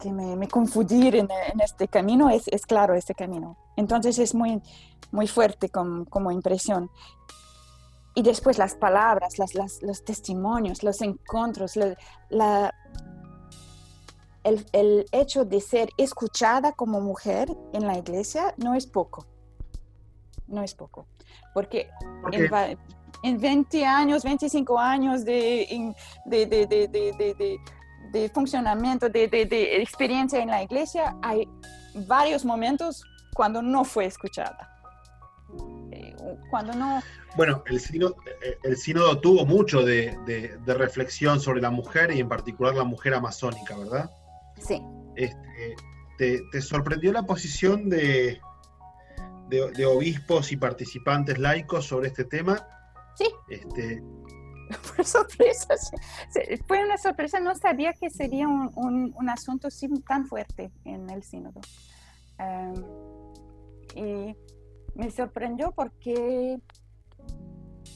[0.00, 1.28] que me, confundir en,
[1.62, 3.56] este camino es, es, claro este camino.
[3.76, 4.60] Entonces es muy,
[5.12, 6.90] muy fuerte como, impresión.
[8.14, 11.76] Y después las palabras, las, los testimonios, los encuentros,
[12.30, 12.74] la,
[14.42, 19.26] el, el, hecho de ser escuchada como mujer en la iglesia no es poco.
[20.48, 21.06] No es poco.
[21.54, 21.90] Porque
[22.32, 22.78] en,
[23.22, 25.94] en, 20 años, 25 años de,
[26.26, 27.60] de, de, de
[28.12, 31.48] de funcionamiento, de, de, experiencia en la iglesia, hay
[32.06, 33.04] varios momentos
[33.34, 34.68] cuando no fue escuchada.
[35.92, 36.14] Eh,
[36.50, 37.00] cuando no...
[37.36, 42.28] Bueno, el sínodo, eh, el sínodo tuvo mucho de, reflexión sobre la mujer y en
[42.28, 44.10] particular la mujer amazónica, ¿verdad?
[44.58, 44.82] Sí.
[45.16, 48.40] Este, te, sorprendió la posición de,
[49.48, 52.66] de, obispos y participantes laicos sobre este tema?
[53.16, 53.26] Sí.
[53.48, 54.02] Este,
[54.82, 55.74] Fue sorpresa,
[56.66, 59.68] fue una sorpresa, no sabía que sería un, un, asunto
[60.06, 61.60] tan fuerte en el sínodo.
[62.38, 62.84] Em,
[63.96, 64.36] y
[64.94, 66.60] me sorprendió porque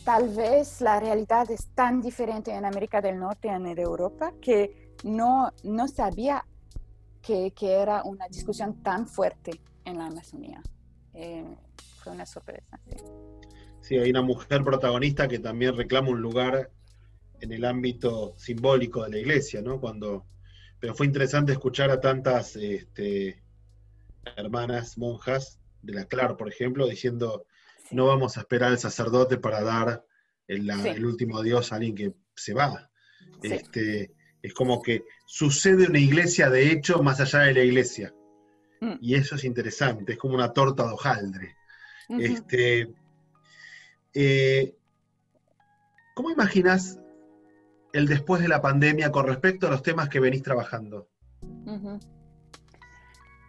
[0.04, 4.94] tal vez la realidad es tan diferente en América del Norte y en Europa que
[5.04, 6.44] no, no sabía
[7.22, 10.60] que, que era una discusión tan fuerte en la Amazonía.
[11.14, 11.44] Eh,
[12.02, 12.80] fue una sorpresa.
[12.88, 12.96] Sí.
[13.84, 16.70] Sí, hay una mujer protagonista que también reclama un lugar
[17.40, 19.78] en el ámbito simbólico de la iglesia, ¿no?
[19.78, 20.26] Cuando,
[20.80, 23.42] pero fue interesante escuchar a tantas este,
[24.36, 27.46] hermanas monjas de la CLAR, por ejemplo, diciendo,
[27.90, 30.06] no vamos a esperar al sacerdote para dar
[30.48, 32.90] el, último adiós a alguien que se va.
[33.42, 38.14] Este, es como que sucede una iglesia de hecho más allá de la iglesia.
[38.80, 38.94] Mm.
[39.02, 41.56] Y eso es interesante, es como una torta de hojaldre.
[42.08, 42.88] este,
[44.14, 44.76] eh,
[46.14, 47.00] ¿Cómo imaginas
[47.92, 51.08] el después de la pandemia con respecto a los temas que venís trabajando?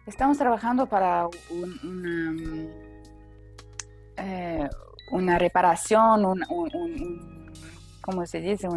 [0.06, 1.28] Estamos trabajando para
[1.82, 2.34] una,
[4.16, 4.68] eh,
[5.12, 7.52] una reparación, un,
[8.00, 8.68] ¿cómo se dice?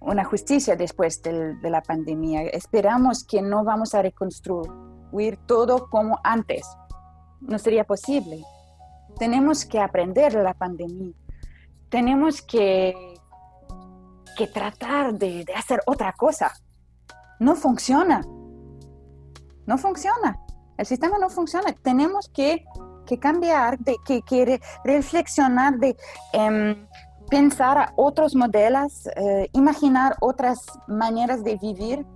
[0.00, 2.42] una justicia después de la pandemia.
[2.42, 6.64] Esperamos que no vamos a reconstruir todo como antes.
[7.40, 8.44] No sería posible.
[9.18, 11.12] Tenemos que aprender de la pandemia.
[11.88, 12.94] Tenemos que,
[14.36, 16.52] que tratar de, hacer otra cosa.
[17.40, 18.22] No funciona.
[19.66, 20.38] No funciona.
[20.76, 21.72] El sistema no funciona.
[21.72, 22.64] Tenemos que,
[23.20, 25.96] cambiar, de, que, reflexionar, de
[26.32, 26.86] em,
[27.30, 32.06] pensar a otros modelos, eh, imaginar otras maneras de vivir,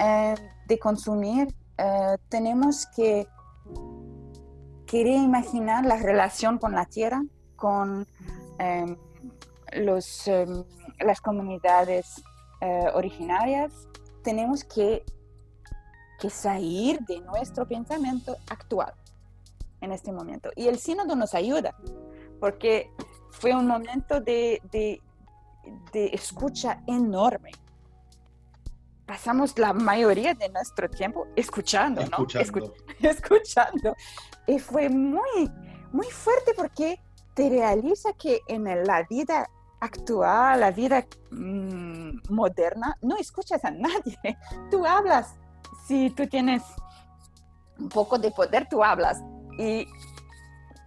[0.00, 0.34] eh,
[0.66, 1.54] de consumir.
[1.76, 3.28] Eh, tenemos que
[4.88, 7.22] querer imaginar la relación con la tierra,
[7.54, 8.06] con
[8.58, 8.96] em,
[9.72, 10.64] los, em,
[11.00, 12.22] las comunidades
[12.94, 13.72] originarias.
[14.24, 15.04] Tenemos que,
[16.18, 18.92] que salir de nuestro pensamiento actual
[19.80, 20.50] en este momento.
[20.56, 21.74] Y el sínodo nos ayuda,
[22.40, 22.90] porque
[23.30, 25.00] fue un momento de, de,
[26.12, 27.52] escucha enorme.
[29.08, 32.26] Pasamos la mayoría de nuestro tiempo escuchando, ¿no?
[32.38, 32.74] Escuchando.
[33.00, 33.96] escuchando.
[34.46, 35.50] Y fue muy,
[35.92, 37.00] muy fuerte porque
[37.32, 39.48] te realiza que en la vida
[39.80, 44.18] actual, la vida mm, moderna, no escuchas a nadie.
[44.70, 45.34] Tú hablas.
[45.86, 46.62] Si tú tienes
[47.78, 49.22] un poco de poder, tú hablas.
[49.58, 49.86] Y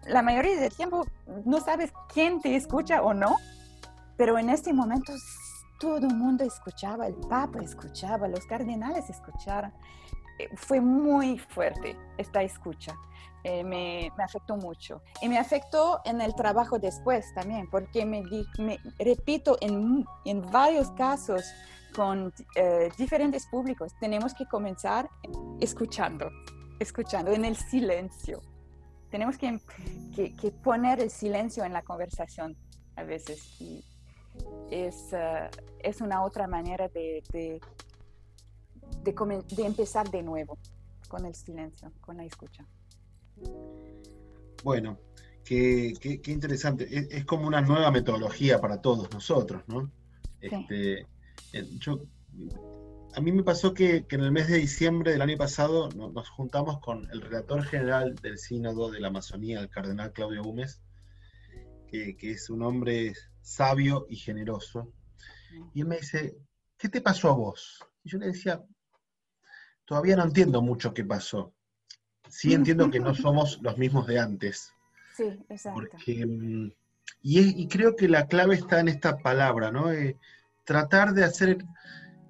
[0.05, 1.07] la mayoría del tiempo
[1.43, 3.37] no sabes quién te escucha o no,
[4.15, 5.11] pero en este momento
[5.81, 9.73] todo el mundo escuchaba, el Papa escuchaba, los cardenales escucharon.
[10.37, 12.95] Eh, fue muy fuerte esta escucha.
[13.43, 15.01] Eh, me, afectó mucho.
[15.21, 18.21] Y me afectó en el trabajo después también, porque me,
[18.59, 21.43] me repito, en, en, varios casos
[21.95, 25.09] con eh, diferentes públicos, tenemos que comenzar
[25.59, 26.29] escuchando,
[26.79, 28.41] escuchando en el silencio
[29.11, 29.59] tenemos que,
[30.63, 32.57] poner el silencio en la conversación
[32.95, 33.61] a veces.
[33.61, 33.83] Y
[34.69, 37.59] es, eh, es una otra manera de, de,
[39.57, 40.57] empezar de nuevo
[41.07, 42.65] con el silencio, con la escucha.
[44.63, 44.97] Bueno,
[45.43, 45.93] qué,
[46.27, 46.87] interesante.
[47.17, 49.91] Es, como una nueva metodología para todos nosotros, ¿no?
[50.39, 51.05] Este,
[51.79, 52.01] yo
[53.13, 56.79] a mí me pasó que, en el mes de diciembre del año pasado nos juntamos
[56.79, 60.81] con el relator general del Sínodo de la Amazonía, el cardenal Claudio Gómez,
[61.87, 64.93] que, es un hombre sabio y generoso.
[65.73, 66.37] Y él me dice,
[66.77, 67.83] ¿qué te pasó a vos?
[68.03, 68.63] Y yo le decía,
[69.85, 71.53] todavía no entiendo mucho qué pasó.
[72.29, 74.71] Sí entiendo que no somos los mismos de antes.
[75.15, 75.97] Sí, exacto.
[76.07, 76.71] Mm,
[77.23, 79.91] y, creo que la clave está en esta palabra, ¿no?
[79.91, 80.17] Eh,
[80.63, 81.57] tratar de hacer...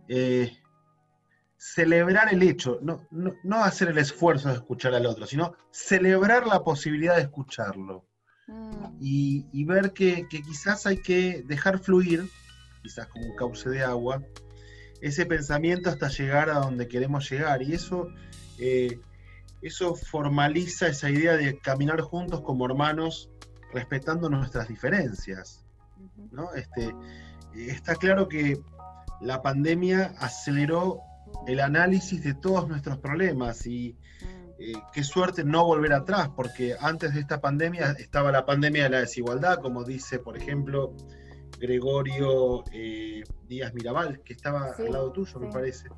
[0.08, 0.58] Eh,
[1.62, 6.64] celebrar el hecho, no, no, hacer el esfuerzo de escuchar al otro, sino celebrar la
[6.64, 8.04] posibilidad de escucharlo.
[8.52, 8.98] Mm.
[9.00, 12.30] Y, ver que, quizás hay que dejar fluir,
[12.84, 14.22] quizás como un cauce de agua,
[15.02, 17.62] ese pensamiento hasta llegar a donde queremos llegar.
[17.64, 18.10] Y eso,
[18.60, 19.00] eh,
[19.62, 23.30] eso formaliza esa idea de caminar juntos como hermanos,
[23.74, 25.66] respetando nuestras diferencias.
[26.32, 26.54] ¿no?
[26.54, 26.94] Este,
[27.56, 28.62] está claro que
[29.22, 31.02] la pandemia aceleró
[31.48, 33.96] el análisis de todos nuestros problemas y
[34.62, 38.90] eh, qué suerte no volver atrás, porque antes de esta pandemia estaba la pandemia de
[38.92, 40.96] la desigualdad, como dice, por ejemplo,
[41.60, 45.90] Gregorio eh, Díaz Mirabal, que estaba al lado tuyo, me parece.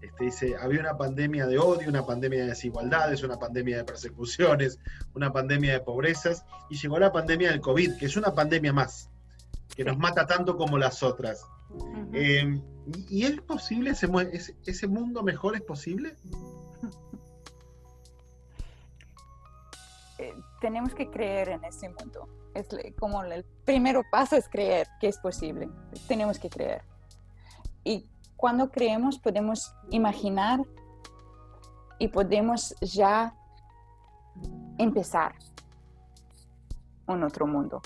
[0.00, 4.78] Este, dice, había una pandemia de odio, una pandemia de desigualdades, una pandemia de persecuciones,
[5.14, 9.10] una pandemia de pobrezas, y llegó la pandemia del COVID, que es una pandemia más,
[9.74, 11.44] que nos mata tanto como las otras.
[12.12, 12.60] Eh,
[13.08, 14.08] ¿Y es posible ese,
[14.64, 15.56] ese mundo mejor?
[15.56, 16.14] ¿Es posible?
[20.60, 22.28] Tenemos que creer en ese mundo.
[22.54, 25.68] Es como el primer paso es creer que es posible.
[26.06, 26.82] Tenemos que creer.
[27.84, 28.06] Y
[28.36, 30.60] cuando creemos podemos imaginar
[31.98, 33.34] y podemos ya
[34.78, 35.34] empezar
[37.06, 37.82] un otro mundo.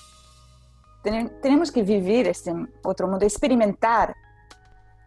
[1.02, 2.52] tenemos que vivir ese
[2.82, 4.14] otro mundo, experimentar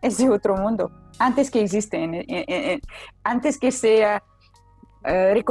[0.01, 1.97] ese otro mundo antes que existe,
[3.23, 4.23] antes que sea
[5.07, 5.43] eh,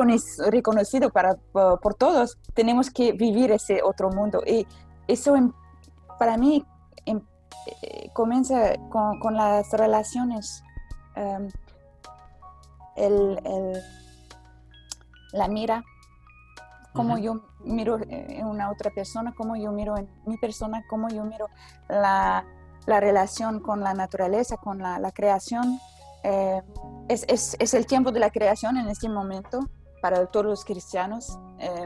[0.50, 4.42] reconocido para, por todos, tenemos que vivir ese otro mundo.
[4.46, 4.66] Y
[5.08, 5.34] eso
[6.18, 6.64] para mí
[7.06, 7.22] em,
[7.82, 10.62] eh, comienza con, las relaciones,
[11.14, 11.48] em,
[12.96, 13.40] el,
[15.32, 15.82] la mira,
[16.92, 21.24] cómo yo miro en una otra persona, cómo yo miro en mi persona, cómo yo
[21.24, 21.48] miro
[21.88, 22.44] la,
[22.86, 25.78] la relación con la naturaleza, con la, la creación
[26.28, 26.60] eh,
[27.08, 29.60] es, es, es, el tiempo de la creación en este momento
[30.02, 31.84] para todos los cristianos eh,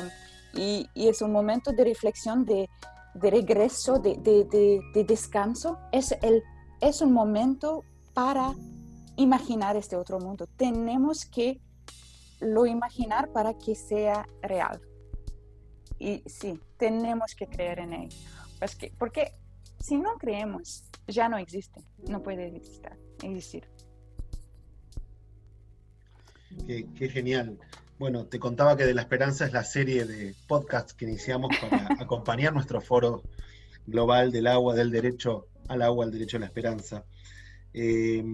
[0.55, 2.71] y, y, es un momento de reflexión, de,
[3.15, 5.79] de regreso, de, de, de, descanso.
[5.93, 6.43] Es, el,
[6.81, 7.85] es un momento
[8.15, 8.55] para
[9.17, 10.47] imaginar este otro mundo.
[10.57, 11.61] Tenemos que
[12.41, 14.81] lo imaginar para que sea real.
[15.99, 18.09] Y sí, tenemos que creer en él.
[18.59, 19.35] Pues que, porque
[19.79, 22.99] si no creemos, ya no existe, no puede existir.
[23.23, 23.80] existir.
[26.67, 27.59] Qué, genial.
[27.99, 31.87] Bueno, te contaba que De la Esperanza es la serie de podcasts que iniciamos para
[32.01, 33.23] acompañar nuestro foro
[33.87, 37.05] global del agua, del derecho al agua, al derecho a la esperanza.
[37.73, 38.25] Eh,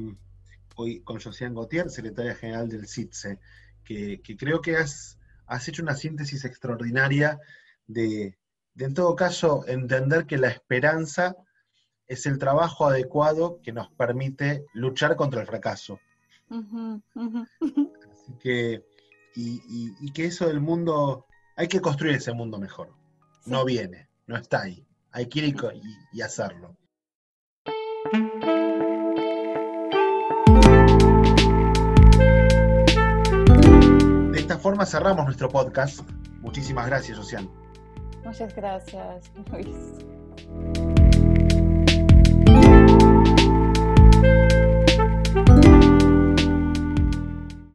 [0.76, 3.38] hoy con Josiane Gautier, secretaria general del CITSE,
[3.84, 5.18] que, creo que has,
[5.66, 7.38] hecho una síntesis extraordinaria
[7.86, 8.36] de,
[8.76, 11.36] en todo caso, entender que la esperanza
[12.06, 15.98] es el trabajo adecuado que nos permite luchar contra el fracaso
[18.34, 18.84] que,
[19.34, 22.94] y, que eso del mundo, hay que construir ese mundo mejor.
[23.44, 24.86] No viene, no está ahí.
[25.12, 25.56] Hay que ir
[26.12, 26.76] y, hacerlo.
[34.32, 36.00] De esta forma cerramos nuestro podcast.
[36.40, 37.50] Muchísimas gracias, Ocean.
[38.24, 40.85] Muchas gracias, Luis.